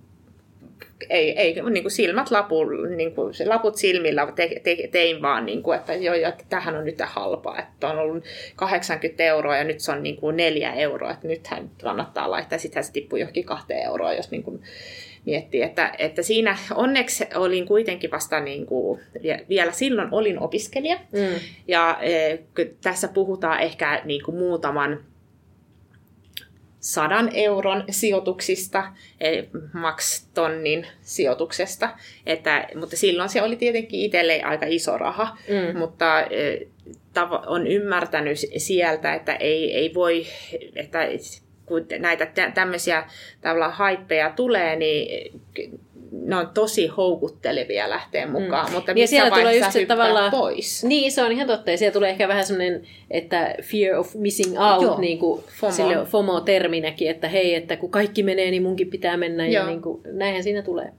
ei, 1.09 1.39
ei 1.39 1.53
niin 1.53 1.83
kuin 1.83 1.91
silmät 1.91 2.31
lapu, 2.31 2.63
niin 2.95 3.15
kuin, 3.15 3.33
se 3.33 3.45
laput 3.45 3.75
silmillä 3.75 4.31
te, 4.35 4.49
te, 4.63 4.77
tein 4.91 5.21
vaan, 5.21 5.45
niin 5.45 5.63
kuin, 5.63 5.79
että 5.79 5.93
joo, 5.93 6.15
että 6.15 6.43
tähän 6.49 6.75
on 6.75 6.85
nyt 6.85 7.01
halpaa, 7.03 7.59
että 7.59 7.89
on 7.89 7.99
ollut 7.99 8.23
80 8.55 9.23
euroa 9.23 9.57
ja 9.57 9.63
nyt 9.63 9.79
se 9.79 9.91
on 9.91 10.03
niin 10.03 10.17
kuin 10.17 10.37
4 10.37 10.73
euroa, 10.73 11.11
että 11.11 11.27
nythän 11.27 11.69
kannattaa 11.83 12.31
laittaa, 12.31 12.59
sittenhän 12.59 12.83
se 12.83 12.91
tippuu 12.91 13.19
johonkin 13.19 13.45
kahteen 13.45 13.83
euroa, 13.83 14.13
jos 14.13 14.31
niin 14.31 14.43
kuin 14.43 14.61
miettii, 15.25 15.61
että, 15.61 15.91
että 15.97 16.21
siinä 16.21 16.57
onneksi 16.75 17.25
olin 17.35 17.65
kuitenkin 17.65 18.11
vasta 18.11 18.39
niin 18.39 18.65
kuin, 18.65 19.01
vielä 19.49 19.71
silloin 19.71 20.09
olin 20.11 20.39
opiskelija 20.39 20.95
Mm. 21.11 21.39
ja 21.67 21.99
kun 22.55 22.65
tässä 22.81 23.07
puhutaan 23.07 23.59
ehkä 23.59 24.01
niin 24.05 24.23
kuin 24.25 24.37
muutaman 24.37 25.03
sadan 26.81 27.29
euron 27.33 27.83
sijoituksista, 27.89 28.83
max 29.73 30.25
tonnin 30.33 30.87
sijoituksesta. 31.01 31.89
Että, 32.25 32.67
mutta 32.75 32.97
silloin 32.97 33.29
se 33.29 33.41
oli 33.41 33.55
tietenkin 33.55 33.99
itselle 33.99 34.41
aika 34.43 34.65
iso 34.69 34.97
raha, 34.97 35.37
Mm. 35.47 35.79
mutta 35.79 36.21
eh, 36.21 36.59
tavo- 37.13 37.43
on 37.47 37.67
ymmärtänyt 37.67 38.37
sieltä, 38.57 39.13
että 39.13 39.35
ei, 39.35 39.73
ei 39.73 39.93
voi, 39.93 40.25
että 40.75 40.99
kun 41.65 41.85
näitä 41.99 42.25
tä- 42.25 42.51
tämmöisiä 42.51 43.03
tavallaan 43.41 43.73
haippeja 43.73 44.29
tulee, 44.35 44.75
niin 44.75 45.31
ne 46.11 46.35
on 46.35 46.49
tosi 46.53 46.87
houkuttelevia 46.87 47.89
lähteä 47.89 48.27
mukaan, 48.27 48.67
mm. 48.67 48.73
mutta 48.73 48.91
ja 48.91 48.95
missä 48.95 49.09
siellä 49.09 49.31
tulee 49.31 49.57
just 49.57 49.71
se 49.71 49.85
tavallaan- 49.85 50.31
pois. 50.31 50.83
Niin, 50.83 51.11
se 51.11 51.23
on 51.23 51.31
ihan 51.31 51.47
totta. 51.47 51.71
Ja 51.71 51.77
siellä 51.77 51.93
tulee 51.93 52.09
ehkä 52.09 52.27
vähän 52.27 52.45
semmoinen, 52.45 52.83
että 53.11 53.55
fear 53.61 53.99
of 53.99 54.15
missing 54.15 54.59
out, 54.61 54.81
Joo. 54.83 54.99
niin 54.99 55.19
kuin 55.19 55.43
FOMO. 55.59 55.71
sille 55.71 55.95
FOMO-terminäkin, 56.05 57.09
että 57.09 57.27
hei, 57.27 57.55
että 57.55 57.77
kun 57.77 57.91
kaikki 57.91 58.23
menee, 58.23 58.51
niin 58.51 58.63
munkin 58.63 58.89
pitää 58.89 59.17
mennä. 59.17 59.47
Ja 59.47 59.53
Joo. 59.59 59.67
niin 59.67 59.81
kuin, 59.81 60.01
näinhän 60.05 60.43
siinä 60.43 60.61
tulee. 60.61 60.91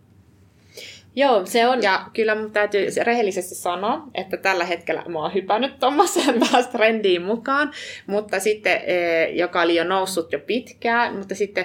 Joo, 1.16 1.46
se 1.46 1.66
on... 1.66 1.82
Ja 1.82 2.04
kyllä 2.12 2.34
mun 2.34 2.52
täytyy 2.52 2.86
rehellisesti 3.02 3.54
sanoa, 3.54 4.02
että 4.14 4.36
tällä 4.36 4.64
hetkellä 4.64 5.04
mä 5.08 5.18
oon 5.18 5.34
hypännyt 5.34 5.78
tuommoiseen 5.78 6.40
taas 6.50 6.68
trendiin 6.68 7.22
mukaan, 7.22 7.72
mutta 8.06 8.40
sitten, 8.40 8.80
eh, 8.86 9.34
joka 9.34 9.62
oli 9.62 9.76
jo 9.76 9.84
noussut 9.84 10.32
jo 10.32 10.38
pitkään, 10.38 11.16
mutta 11.16 11.34
sitten 11.34 11.64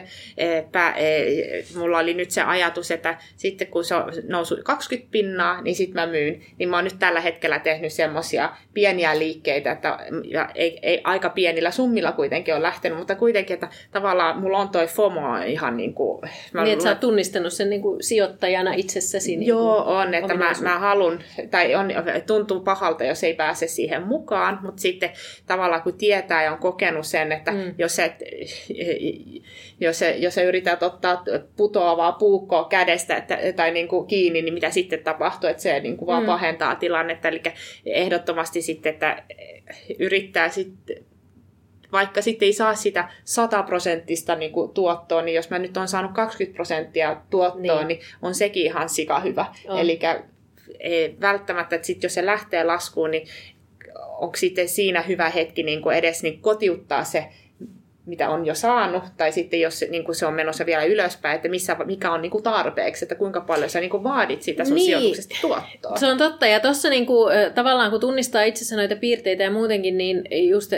pä, 0.71 0.93
eh, 0.97 1.65
mulla 1.75 1.99
oli 1.99 2.13
nyt 2.13 2.31
se 2.31 2.41
ajatus, 2.41 2.91
että 2.91 3.17
sitten 3.35 3.67
kun 3.67 3.83
se 3.83 3.95
on 3.95 4.11
noussut 4.27 4.59
20 4.63 5.11
pinnaa, 5.11 5.61
niin 5.61 5.75
sitten 5.75 6.01
mä 6.01 6.07
myyn. 6.07 6.41
Niin 6.57 6.69
mä 6.69 6.75
oon 6.75 6.83
nyt 6.83 6.99
tällä 6.99 7.21
hetkellä 7.21 7.59
tehnyt 7.59 7.93
semmoisia 7.93 8.51
pieniä 8.73 9.19
liikkeitä, 9.19 9.71
että 9.71 9.99
ja 10.23 10.49
ei, 10.55 10.79
ei, 10.81 11.01
aika 11.03 11.29
pienillä 11.29 11.71
summilla 11.71 12.11
kuitenkin 12.11 12.55
on 12.55 12.61
lähtenyt, 12.61 12.97
mutta 12.97 13.15
kuitenkin, 13.15 13.53
että 13.53 13.69
tavallaan 13.91 14.39
mulla 14.39 14.57
on 14.57 14.69
toi 14.69 14.87
FOMO 14.87 15.37
ihan 15.45 15.77
niin 15.77 15.93
kuin... 15.93 16.21
Mä 16.53 16.63
niin, 16.63 16.73
että 16.73 16.83
sä 16.83 16.89
oot 16.89 16.99
tunnistanut 16.99 17.53
sen 17.53 17.69
niin 17.69 17.81
kuin 17.81 18.03
sijoittajana 18.03 18.73
itsessäsi. 18.73 19.36
Niin 19.39 19.47
Joo, 19.47 19.83
kuin 19.83 19.95
on, 19.95 20.13
että 20.13 20.33
mä, 20.33 20.51
mä 20.61 20.79
halun, 20.79 21.19
tai 21.51 21.75
on, 21.75 21.87
tuntuu 22.27 22.59
pahalta, 22.59 23.03
jos 23.03 23.23
ei 23.23 23.33
pääse 23.33 23.67
siihen 23.67 24.03
mukaan, 24.03 24.59
mutta 24.61 24.81
sitten 24.81 25.09
tavallaan 25.45 25.81
kun 25.81 25.97
tietää 25.97 26.43
ja 26.43 26.51
on 26.51 26.57
kokenut 26.57 27.05
sen, 27.05 27.31
että 27.31 27.51
Mm. 27.51 27.73
jos, 27.77 27.99
et, 27.99 28.13
jos, 29.79 29.99
se, 29.99 30.11
jos 30.11 30.35
sä 30.35 30.41
yrität 30.41 30.83
ottaa 30.83 31.23
putoavaa 31.57 32.11
puukkoa 32.11 32.65
kädestä 32.65 33.17
että, 33.17 33.37
tai 33.55 33.71
niin 33.71 33.87
kuin 33.87 34.07
kiinni, 34.07 34.41
niin 34.41 34.53
mitä 34.53 34.69
sitten 34.69 35.03
tapahtuu, 35.03 35.49
että 35.49 35.63
se 35.63 35.79
niin 35.79 35.97
kuin 35.97 36.07
vaan 36.07 36.23
mm. 36.23 36.27
pahentaa 36.27 36.75
tilannetta. 36.75 37.27
Eli 37.27 37.41
ehdottomasti 37.85 38.61
sitten, 38.61 38.93
että 38.93 39.23
yrittää 39.99 40.49
sitten 40.49 40.97
vaikka 41.91 42.21
sitten 42.21 42.45
ei 42.45 42.53
saa 42.53 42.75
sitä 42.75 43.09
100 43.23 43.63
prosenttista 43.63 44.35
niin 44.35 44.51
tuottoa, 44.73 45.21
niin 45.21 45.35
jos 45.35 45.49
mä 45.49 45.59
nyt 45.59 45.77
on 45.77 45.87
saanut 45.87 46.11
20 46.11 46.55
prosenttia 46.55 47.21
tuottoa, 47.29 47.61
Niin. 47.61 47.87
niin, 47.87 47.99
on 48.21 48.35
sekin 48.35 48.63
ihan 48.65 48.89
sika 48.89 49.19
hyvä. 49.19 49.45
Eli 49.79 49.99
ei 50.79 51.15
välttämättä, 51.21 51.75
että 51.75 51.85
sit 51.87 52.03
jos 52.03 52.13
se 52.13 52.25
lähtee 52.25 52.63
laskuun, 52.63 53.11
niin 53.11 53.27
onko 53.97 54.35
sitten 54.35 54.69
siinä 54.69 55.01
hyvä 55.01 55.29
hetki 55.29 55.63
niin 55.63 55.81
kuin 55.81 55.97
edes 55.97 56.23
niin 56.23 56.41
kotiuttaa 56.41 57.03
se, 57.03 57.25
mitä 58.07 58.29
on 58.29 58.45
jo 58.45 58.55
saanut, 58.55 59.03
tai 59.17 59.31
sitten 59.31 59.59
jos 59.61 59.85
niin 59.89 60.03
kuin 60.03 60.15
se 60.15 60.25
on 60.25 60.33
menossa 60.33 60.65
vielä 60.65 60.83
ylöspäin, 60.83 61.35
että 61.35 61.49
missä, 61.49 61.75
mikä 61.85 62.11
on 62.11 62.21
niin 62.21 62.29
kuin 62.31 62.43
tarpeeksi, 62.43 63.05
että 63.05 63.15
kuinka 63.15 63.41
paljon 63.41 63.69
sä 63.69 63.79
niin 63.79 63.89
kuin 63.89 64.03
vaadit 64.03 64.41
sitä 64.41 64.65
sun 64.65 64.75
Niin. 64.75 64.85
niin. 64.85 64.99
sijoituksesta 64.99 65.35
tuottoa. 65.41 65.97
Se 65.97 66.05
on 66.05 66.17
totta, 66.17 66.47
ja 66.47 66.59
tuossa 66.59 66.89
niinku, 66.89 67.29
äh, 67.29 67.53
tavallaan 67.53 67.91
kun 67.91 67.99
tunnistaa 67.99 68.43
itsessä 68.43 68.75
noita 68.75 68.95
piirteitä 68.95 69.43
ja 69.43 69.51
muutenkin, 69.51 69.97
niin, 69.97 70.23
just, 70.49 70.71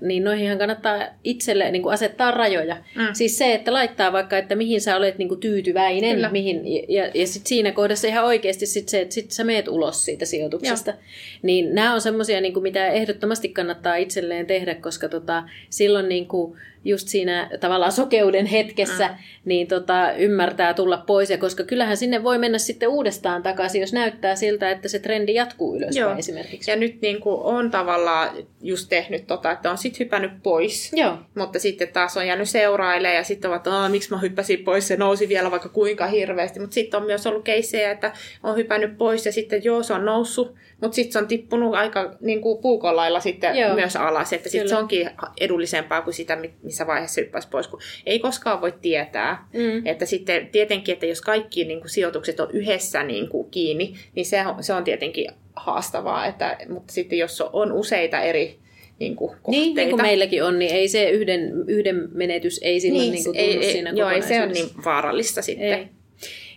niin 0.00 0.24
noihinhan 0.24 0.58
kannattaa 0.58 0.98
itselle 1.24 1.70
niinku 1.70 1.88
asettaa 1.88 2.30
rajoja. 2.30 2.76
Mm. 2.94 3.06
Siis 3.12 3.38
se, 3.38 3.54
että 3.54 3.72
laittaa 3.72 4.12
vaikka, 4.12 4.38
että 4.38 4.54
mihin 4.54 4.80
sä 4.80 4.96
olet 4.96 5.18
niinku 5.18 5.36
tyytyväinen, 5.36 6.14
Kyllä. 6.14 6.30
mihin, 6.30 6.62
ja, 6.92 7.10
ja 7.14 7.26
sit 7.26 7.46
siinä 7.46 7.72
kohdassa 7.72 8.08
ihan 8.08 8.24
oikeasti 8.24 8.66
sit 8.66 8.88
se, 8.88 9.00
että 9.00 9.14
sit 9.14 9.30
sä 9.30 9.44
meet 9.44 9.68
ulos 9.68 10.04
siitä 10.04 10.24
sijoituksesta. 10.24 10.94
Niin 11.42 11.74
nämä 11.74 11.94
on 11.94 12.00
semmoisia, 12.00 12.40
niinku, 12.40 12.60
mitä 12.60 12.86
ehdottomasti 12.88 13.48
kannattaa 13.48 13.96
itselleen 13.96 14.46
tehdä, 14.46 14.74
koska 14.74 15.08
tota, 15.08 15.42
silloin 15.70 16.08
niinku, 16.08 16.56
just 16.84 17.08
siinä 17.08 17.50
tavallaan 17.60 17.92
sokeuden 17.92 18.46
hetkessä, 18.46 19.08
mm. 19.08 19.14
niin 19.44 19.66
tota, 19.66 20.12
ymmärtää 20.12 20.74
tulla 20.74 21.02
pois. 21.06 21.30
Ja 21.30 21.38
koska 21.38 21.64
kyllähän 21.64 21.96
sinne 21.96 22.24
voi 22.24 22.38
mennä 22.38 22.58
sitten 22.58 22.88
uudestaan 22.88 23.42
takaisin, 23.42 23.80
jos 23.80 23.92
näyttää 23.92 24.36
siltä, 24.36 24.70
että 24.70 24.88
se 24.88 24.98
trendi 24.98 25.34
jatkuu 25.34 25.76
ylöspäin 25.76 26.00
Joo. 26.00 26.18
esimerkiksi. 26.18 26.70
Ja 26.70 26.76
nyt 26.76 27.00
niin 27.02 27.20
kuin 27.20 27.40
on 27.42 27.70
tavallaan 27.70 28.30
just 28.62 28.88
tehnyt 28.88 29.26
tota, 29.26 29.50
että 29.50 29.70
on 29.70 29.78
sitten 29.78 30.04
hypännyt 30.04 30.42
pois. 30.42 30.92
Joo. 30.92 31.18
Mutta 31.34 31.58
sitten 31.58 31.88
taas 31.88 32.16
on 32.16 32.26
jäänyt 32.26 32.48
seurailemaan 32.48 33.16
ja 33.16 33.24
sitten 33.24 33.50
ovat, 33.50 33.66
että 33.66 33.88
miksi 33.88 34.10
mä 34.10 34.18
hyppäsin 34.18 34.64
pois, 34.64 34.88
se 34.88 34.96
nousi 34.96 35.28
vielä 35.28 35.50
vaikka 35.50 35.68
kuinka 35.68 36.06
hirveästi. 36.06 36.60
Mutta 36.60 36.74
sitten 36.74 37.00
on 37.00 37.06
myös 37.06 37.26
ollut 37.26 37.44
keissejä, 37.44 37.90
että 37.90 38.12
on 38.42 38.56
hypännyt 38.56 38.98
pois 38.98 39.26
ja 39.26 39.32
sitten 39.32 39.64
joo, 39.64 39.82
se 39.82 39.92
on 39.92 40.04
noussut, 40.04 40.54
mutta 40.80 40.94
sitten 40.94 41.12
se 41.12 41.18
on 41.18 41.28
tippunut 41.28 41.74
aika 41.74 42.16
niin 42.20 42.40
kuin 42.40 42.62
puukon 42.62 42.96
lailla 42.96 43.20
sitten 43.20 43.56
Joo. 43.56 43.74
myös 43.74 43.96
alas. 43.96 44.32
Että 44.32 44.48
sitten 44.48 44.68
se 44.68 44.76
onkin 44.76 45.10
edullisempaa 45.40 46.02
kuin 46.02 46.14
sitä, 46.14 46.36
missä 46.70 46.86
vaiheessa 46.86 47.20
hyppäsi 47.20 47.48
pois, 47.48 47.68
kun 47.68 47.80
ei 48.06 48.18
koskaan 48.18 48.60
voi 48.60 48.72
tietää. 48.82 49.48
Mm. 49.52 49.86
Että 49.86 50.06
sitten 50.06 50.46
tietenkin, 50.46 50.92
että 50.92 51.06
jos 51.06 51.20
kaikki 51.20 51.64
niin 51.64 51.80
kuin, 51.80 51.90
sijoitukset 51.90 52.40
on 52.40 52.50
yhdessä 52.52 53.02
niin 53.02 53.28
kuin, 53.28 53.50
kiinni, 53.50 53.94
niin 54.14 54.26
se 54.26 54.46
on, 54.46 54.64
se 54.64 54.72
on 54.72 54.84
tietenkin 54.84 55.26
haastavaa. 55.56 56.26
Että, 56.26 56.58
mutta 56.68 56.92
sitten 56.92 57.18
jos 57.18 57.40
on 57.40 57.72
useita 57.72 58.20
eri 58.20 58.58
niin 58.98 59.16
kuin, 59.16 59.28
kohteita, 59.28 59.50
Niin, 59.50 59.74
niin 59.74 59.90
kuin 59.90 60.02
meilläkin 60.02 60.44
on, 60.44 60.58
niin 60.58 60.74
ei 60.74 60.88
se 60.88 61.10
yhden, 61.10 61.52
yhden 61.66 62.08
menetys 62.12 62.60
ei 62.62 62.80
silloin 62.80 63.00
niin, 63.00 63.12
niin 63.12 63.24
kuin 63.24 63.36
tunnu 63.36 63.60
ei, 63.62 63.72
siinä 63.72 63.90
ei, 63.90 63.96
joo, 63.96 64.10
ei 64.10 64.22
se 64.22 64.42
ole 64.42 64.52
niin 64.52 64.68
vaarallista 64.84 65.42
sitten. 65.42 65.78
Ei. 65.78 65.88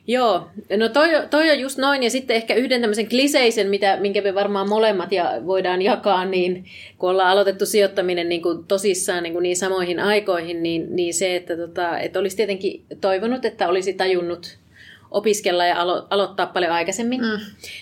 Joo, 0.07 0.49
no 0.77 0.89
toi, 0.89 1.09
toi 1.29 1.51
on 1.51 1.59
just 1.59 1.77
noin, 1.77 2.03
ja 2.03 2.09
sitten 2.09 2.35
ehkä 2.35 2.53
yhden 2.53 2.81
tämmöisen 2.81 3.09
kliseisen, 3.09 3.67
mitä, 3.67 3.97
minkä 3.97 4.21
me 4.21 4.35
varmaan 4.35 4.69
molemmat 4.69 5.11
ja 5.11 5.41
voidaan 5.45 5.81
jakaa, 5.81 6.25
niin 6.25 6.65
kun 6.97 7.09
ollaan 7.09 7.29
aloitettu 7.29 7.65
sijoittaminen 7.65 8.29
niin 8.29 8.41
kuin 8.41 8.65
tosissaan 8.65 9.23
niin, 9.23 9.33
kuin 9.33 9.43
niin 9.43 9.55
samoihin 9.55 9.99
aikoihin, 9.99 10.63
niin, 10.63 10.95
niin 10.95 11.13
se, 11.13 11.35
että, 11.35 11.57
tota, 11.57 11.99
että 11.99 12.19
olisi 12.19 12.35
tietenkin 12.35 12.83
toivonut, 13.01 13.45
että 13.45 13.69
olisi 13.69 13.93
tajunnut 13.93 14.57
opiskella 15.13 15.65
ja 15.65 15.75
alo- 15.75 16.07
aloittaa 16.09 16.45
paljon 16.45 16.71
aikaisemmin. 16.71 17.21
Mm. 17.21 17.39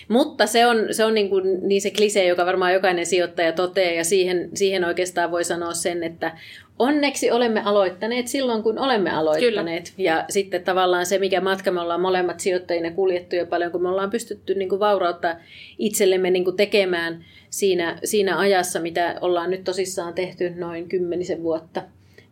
Mutta 0.08 0.46
se 0.46 0.66
on, 0.66 0.76
se 0.90 1.04
on 1.04 1.14
niin, 1.14 1.30
kuin, 1.30 1.68
niin 1.68 1.82
se 1.82 1.90
klise, 1.90 2.24
joka 2.24 2.46
varmaan 2.46 2.72
jokainen 2.72 3.06
sijoittaja 3.06 3.52
toteaa, 3.52 3.92
ja 3.92 4.04
siihen, 4.04 4.50
siihen 4.54 4.84
oikeastaan 4.84 5.30
voi 5.30 5.44
sanoa 5.44 5.72
sen, 5.72 6.02
että 6.02 6.32
onneksi 6.78 7.30
olemme 7.30 7.62
aloittaneet 7.64 8.28
silloin, 8.28 8.62
kun 8.62 8.78
olemme 8.78 9.10
aloittaneet. 9.10 9.92
Kyllä. 9.96 10.10
Ja 10.10 10.24
sitten 10.30 10.64
tavallaan 10.64 11.06
se, 11.06 11.18
mikä 11.18 11.40
matka 11.40 11.70
me 11.70 11.80
ollaan 11.80 12.00
molemmat 12.00 12.40
sijoittajina 12.40 12.90
kuljettu 12.90 13.36
jo 13.36 13.46
paljon, 13.46 13.72
kun 13.72 13.82
me 13.82 13.88
ollaan 13.88 14.10
pystytty 14.10 14.54
niin 14.54 14.68
kuin 14.68 14.80
vaurautta 14.80 15.36
itsellemme 15.78 16.30
niin 16.30 16.44
kuin 16.44 16.56
tekemään 16.56 17.24
siinä, 17.50 17.98
siinä 18.04 18.38
ajassa, 18.38 18.80
mitä 18.80 19.18
ollaan 19.20 19.50
nyt 19.50 19.64
tosissaan 19.64 20.14
tehty 20.14 20.50
noin 20.50 20.88
kymmenisen 20.88 21.42
vuotta, 21.42 21.82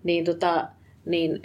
niin, 0.04 0.24
tota, 0.24 0.68
niin 1.04 1.40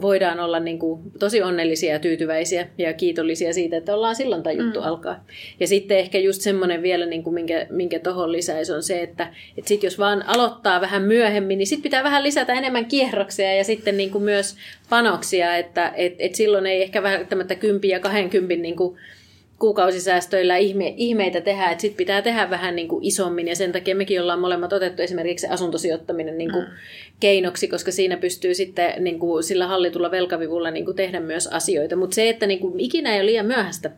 voidaan 0.00 0.40
olla 0.40 0.60
niin 0.60 0.78
kuin 0.78 1.00
tosi 1.18 1.42
onnellisia 1.42 1.92
ja 1.92 1.98
tyytyväisiä 1.98 2.68
ja 2.78 2.92
kiitollisia 2.92 3.52
siitä, 3.52 3.76
että 3.76 3.94
ollaan 3.94 4.14
silloin 4.14 4.42
tämä 4.42 4.52
juttu 4.52 4.80
mm. 4.80 4.86
alkaa. 4.86 5.24
Ja 5.60 5.66
sitten 5.66 5.98
ehkä 5.98 6.18
just 6.18 6.40
semmoinen 6.40 6.82
vielä, 6.82 7.06
niin 7.06 7.22
kuin 7.22 7.34
minkä, 7.34 7.66
minkä 7.70 7.98
tuohon 7.98 8.32
lisäisi, 8.32 8.72
on 8.72 8.82
se, 8.82 9.02
että, 9.02 9.34
että 9.58 9.68
sit 9.68 9.82
jos 9.82 9.98
vaan 9.98 10.24
aloittaa 10.26 10.80
vähän 10.80 11.02
myöhemmin, 11.02 11.58
niin 11.58 11.66
sitten 11.66 11.82
pitää 11.82 12.04
vähän 12.04 12.22
lisätä 12.22 12.52
enemmän 12.52 12.86
kierroksia 12.86 13.54
ja 13.54 13.64
sitten 13.64 13.96
niin 13.96 14.10
kuin 14.10 14.24
myös 14.24 14.56
panoksia, 14.90 15.56
että 15.56 15.92
et, 15.96 16.14
et 16.18 16.34
silloin 16.34 16.66
ei 16.66 16.82
ehkä 16.82 17.02
välttämättä 17.02 17.54
kympi 17.54 17.88
ja 17.88 18.00
kahdenkympin 18.00 18.62
niin 18.62 18.76
kuin 18.76 18.98
kuukausisäästöillä 19.62 20.56
ihme, 20.56 20.94
ihmeitä 20.96 21.40
tehdä, 21.40 21.70
että 21.70 21.82
sit 21.82 21.96
pitää 21.96 22.22
tehdä 22.22 22.50
vähän 22.50 22.76
niin 22.76 22.88
kuin 22.88 23.04
isommin 23.04 23.48
ja 23.48 23.56
sen 23.56 23.72
takia 23.72 23.96
mekin 23.96 24.22
ollaan 24.22 24.40
molemmat 24.40 24.72
otettu 24.72 25.02
esimerkiksi 25.02 25.46
asuntosijoittaminen 25.46 26.38
niin 26.38 26.52
kuin 26.52 26.64
mm. 26.64 26.70
keinoksi, 27.20 27.68
koska 27.68 27.92
siinä 27.92 28.16
pystyy 28.16 28.54
sitten 28.54 29.04
niin 29.04 29.18
kuin 29.18 29.42
sillä 29.42 29.66
hallitulla 29.66 30.10
velkavivulla 30.10 30.70
niin 30.70 30.84
kuin 30.84 30.96
tehdä 30.96 31.20
myös 31.20 31.46
asioita. 31.46 31.96
Mutta 31.96 32.14
se, 32.14 32.28
että 32.28 32.46
niin 32.46 32.58
kuin 32.58 32.80
ikinä 32.80 33.14
ei 33.14 33.20
ole 33.20 33.26
liian 33.26 33.46
myöhäistä 33.46 33.90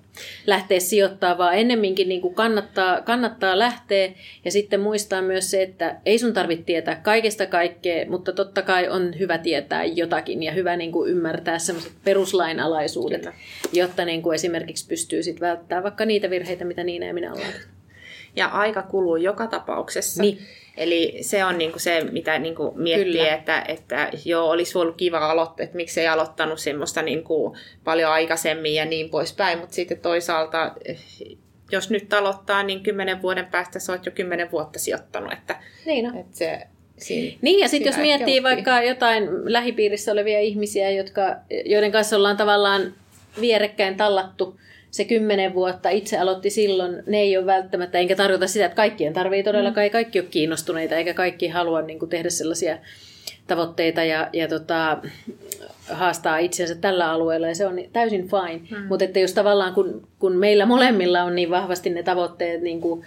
lähteä 0.47 0.81
sijoittamaan, 0.81 1.39
vaan 1.39 1.55
ennemminkin 1.55 2.09
niin 2.09 2.21
kuin 2.21 2.35
kannattaa, 2.35 3.01
kannattaa 3.01 3.59
lähteä 3.59 4.13
ja 4.45 4.51
sitten 4.51 4.81
muistaa 4.81 5.23
myös 5.23 5.51
se, 5.51 5.63
että 5.63 5.97
ei 6.07 6.19
sun 6.19 6.33
tarvitse 6.33 6.65
tietää 6.65 7.01
kaikesta 7.05 7.47
kaikkea, 7.47 8.07
mutta 8.11 8.33
totta 8.33 8.63
kai 8.63 8.89
on 8.89 9.19
hyvä 9.19 9.39
tietää 9.39 9.85
jotakin 9.85 10.43
ja 10.43 10.53
hyvä 10.53 10.77
niin 10.77 10.93
kuin 10.93 11.11
ymmärtää 11.11 11.59
sellaiset 11.59 11.93
peruslainalaisuudet, 12.05 13.21
Kyllä. 13.21 13.35
jotta 13.73 14.05
niin 14.05 14.23
kuin 14.23 14.35
esimerkiksi 14.35 14.87
pystyy 14.89 15.23
sitten 15.23 15.54
välttää 15.57 15.83
vaikka 15.83 16.05
niitä 16.05 16.31
virheitä, 16.31 16.65
mitä 16.65 16.85
Niina 16.85 17.07
ja 17.07 17.15
minä 17.15 17.33
ollaan. 17.33 17.53
Ja 18.37 18.47
aika 18.47 18.83
kuluu 18.83 19.17
joka 19.17 19.47
tapauksessa. 19.47 20.23
Niin. 20.23 20.39
Eli 20.77 21.19
se 21.21 21.45
on 21.45 21.59
niinku 21.59 21.79
se, 21.79 22.01
mitä 22.01 22.39
niinku 22.39 22.73
miettii, 22.77 23.13
Kyllä. 23.13 23.35
että, 23.35 23.65
että 23.69 24.11
joo, 24.25 24.51
olisi 24.51 24.79
ollut 24.79 24.97
kiva 24.97 25.31
aloittaa, 25.31 25.65
että 25.65 25.77
miksi 25.77 26.01
ei 26.01 26.09
aloittanut 26.09 26.59
semmoista 26.59 27.03
niinku 27.03 27.57
paljon 27.85 28.11
aikaisemmin 28.11 28.75
ja 28.75 28.85
niin 28.85 29.11
poispäin, 29.11 29.59
mutta 29.59 29.75
sitten 29.75 30.01
toisaalta, 30.01 30.75
jos 31.73 31.91
nyt 31.91 32.13
aloittaa, 32.13 32.63
niin 32.63 32.83
kymmenen 32.83 33.23
vuoden 33.23 33.47
päästä 33.47 33.79
sä 33.79 33.93
oot 33.93 34.07
jo 34.07 34.13
kymmenen 34.13 34.51
vuotta 34.51 34.79
sijoittanut. 34.79 35.33
Että, 35.33 35.57
niin 35.87 36.05
no. 36.05 36.21
että 36.21 36.37
se, 36.37 36.67
Siin, 36.97 37.39
niin, 37.43 37.61
ja 37.61 37.69
sitten 37.69 37.91
jos 37.91 38.01
miettii 38.01 38.43
vaikka 38.43 38.83
jotain 38.83 39.29
lähipiirissä 39.45 40.13
olevia 40.13 40.41
ihmisiä, 40.41 40.91
jotka, 40.91 41.37
joiden 41.65 41.93
kanssa 41.93 42.17
ollaan 42.17 42.37
tavallaan 42.37 42.95
vierekkäin 43.41 43.97
tallattu 43.97 44.61
se 44.95 45.05
kymmenen 45.05 45.55
vuotta 45.55 45.91
itse 45.91 46.19
aloitti 46.19 46.51
silloin, 46.51 47.03
ne 47.07 47.19
ei 47.19 47.37
ole 47.37 47.47
välttämättä, 47.47 47.99
enkä 47.99 48.17
tarkoita 48.17 48.47
sitä, 48.47 48.65
että 48.65 48.77
kaikkien 48.77 49.13
tarvii 49.13 49.43
todellakaan, 49.43 49.83
mm. 49.83 49.85
ei 49.85 49.91
kaikki 49.91 50.21
ole 50.21 50.29
kiinnostuneita, 50.31 50.95
eikä 50.95 51.15
kaikki 51.15 51.49
halua 51.49 51.83
niin 51.83 51.99
kuin, 51.99 52.09
tehdä 52.09 52.31
sellaisia 52.31 52.79
tavoitteita 53.47 54.05
ja, 54.05 54.29
ja 54.33 54.49
tota, 54.49 54.99
haastaa 55.91 56.39
itsensä 56.39 56.75
tällä 56.75 57.11
alueella 57.11 57.47
ja 57.47 57.55
se 57.55 57.67
on 57.67 57.79
täysin 57.93 58.29
fine. 58.29 58.61
Mm. 58.71 58.87
Mutta 58.89 59.05
että 59.05 59.21
jos 59.21 59.33
tavallaan 59.33 59.75
kun, 59.75 60.09
kun 60.19 60.37
meillä 60.37 60.67
molemmilla 60.67 61.23
on 61.23 61.35
niin 61.35 61.51
vahvasti 61.51 61.91
ne 61.91 62.03
tavoitteet 62.03 62.63
niin 62.63 62.81
kuin 62.81 63.05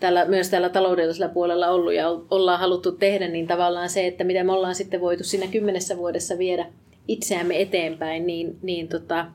tällä, 0.00 0.24
myös 0.24 0.50
tällä 0.50 0.68
taloudellisella 0.68 1.32
puolella 1.32 1.68
ollut 1.68 1.94
ja 1.94 2.08
ollaan 2.30 2.60
haluttu 2.60 2.92
tehdä, 2.92 3.28
niin 3.28 3.46
tavallaan 3.46 3.88
se, 3.88 4.06
että 4.06 4.24
mitä 4.24 4.44
me 4.44 4.52
ollaan 4.52 4.74
sitten 4.74 5.00
voitu 5.00 5.24
siinä 5.24 5.46
kymmenessä 5.46 5.96
vuodessa 5.96 6.38
viedä 6.38 6.66
itseämme 7.08 7.60
eteenpäin, 7.60 8.26
niin, 8.26 8.58
niin 8.62 8.88
tota, 8.88 9.26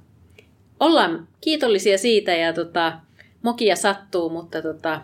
ollaan 0.82 1.28
kiitollisia 1.42 1.98
siitä 1.98 2.32
ja 2.32 2.54
tota, 2.54 2.94
mokia 3.42 3.76
sattuu, 3.76 4.30
mutta 4.30 4.62
tota, 4.62 5.02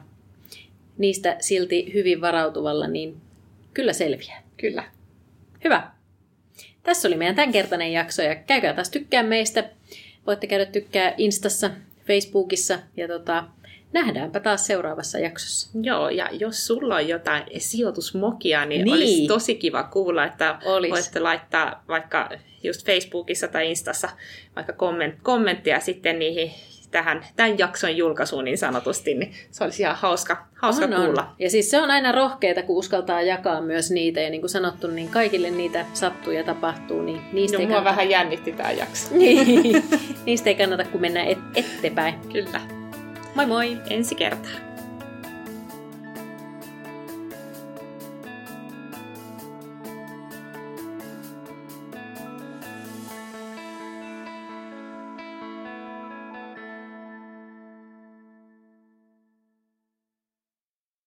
niistä 0.98 1.38
silti 1.40 1.94
hyvin 1.94 2.22
varautuvalla, 2.22 2.88
niin 2.88 3.18
kyllä 3.74 3.94
selviää. 3.94 4.44
Kyllä. 4.58 4.84
Hyvä. 5.64 5.92
Tässä 6.84 7.08
oli 7.08 7.16
meidän 7.16 7.36
tämänkertainen 7.36 7.92
jakso 7.92 8.22
ja 8.22 8.36
käykää 8.36 8.74
taas 8.74 8.90
tykkää 8.90 9.24
meistä. 9.24 9.70
Voitte 10.28 10.48
käydä 10.48 10.66
tykkää 10.66 11.14
Instassa, 11.18 11.72
Facebookissa 12.08 12.80
ja 12.98 13.08
tota, 13.08 13.44
nähdäänpä 13.94 14.40
taas 14.40 14.66
seuraavassa 14.66 15.20
jaksossa. 15.20 15.80
Joo, 15.82 16.10
ja 16.10 16.30
jos 16.32 16.68
sulla 16.68 16.96
on 16.96 17.08
jotain 17.08 17.44
sijoitusmokia, 17.58 18.66
niin, 18.66 18.84
niin. 18.84 18.94
olisi 18.94 19.28
tosi 19.28 19.56
kiva 19.56 19.84
kuulla, 19.84 20.26
että 20.26 20.60
Olis. 20.66 20.92
voitte 20.92 21.20
laittaa 21.20 21.84
vaikka 21.88 22.30
just 22.64 22.86
Facebookissa 22.86 23.48
tai 23.48 23.70
Instassa 23.70 24.10
vaikka 24.56 24.74
komment, 24.74 25.16
kommenttia 25.24 25.80
sitten 25.80 26.20
niihin 26.20 26.52
tähän, 26.92 27.26
tämän 27.36 27.58
jakson 27.58 27.98
julkaisuun 27.98 28.46
niin 28.46 28.58
sanotusti, 28.58 29.14
niin 29.14 29.34
se 29.52 29.64
olisi 29.64 29.84
ihan 29.84 29.96
hauska, 29.96 30.48
hauska 30.56 30.86
on, 30.86 30.94
kuulla. 30.94 31.22
On. 31.22 31.36
Ja 31.40 31.50
siis 31.50 31.72
se 31.72 31.82
on 31.82 31.92
aina 31.92 32.12
rohkeita, 32.12 32.64
kun 32.64 32.78
uskaltaa 32.78 33.22
jakaa 33.22 33.62
myös 33.62 33.92
niitä, 33.92 34.22
ja 34.22 34.30
niin 34.30 34.42
kuin 34.42 34.50
sanottu, 34.50 34.88
niin 34.88 35.10
kaikille 35.10 35.52
niitä 35.52 35.86
sattuu 35.94 36.34
ja 36.34 36.44
tapahtuu, 36.44 37.02
niin 37.02 37.22
niistä 37.34 37.58
no, 37.58 37.62
ei 37.62 37.68
mua 37.68 37.76
kannata... 37.76 37.92
vähän 37.92 38.10
jännitti 38.10 38.52
tämä 38.52 38.72
jakso. 38.72 39.16
niin, 39.18 39.84
niistä 40.26 40.50
ei 40.50 40.56
kannata, 40.56 40.84
kun 40.84 41.02
mennä 41.02 41.24
et- 41.24 41.38
eteenpäin. 41.56 42.16
Kyllä. 42.34 42.77
Moi 43.38 43.46
moi! 43.46 43.78
Ensi 43.94 44.16
kertaa. 44.16 44.67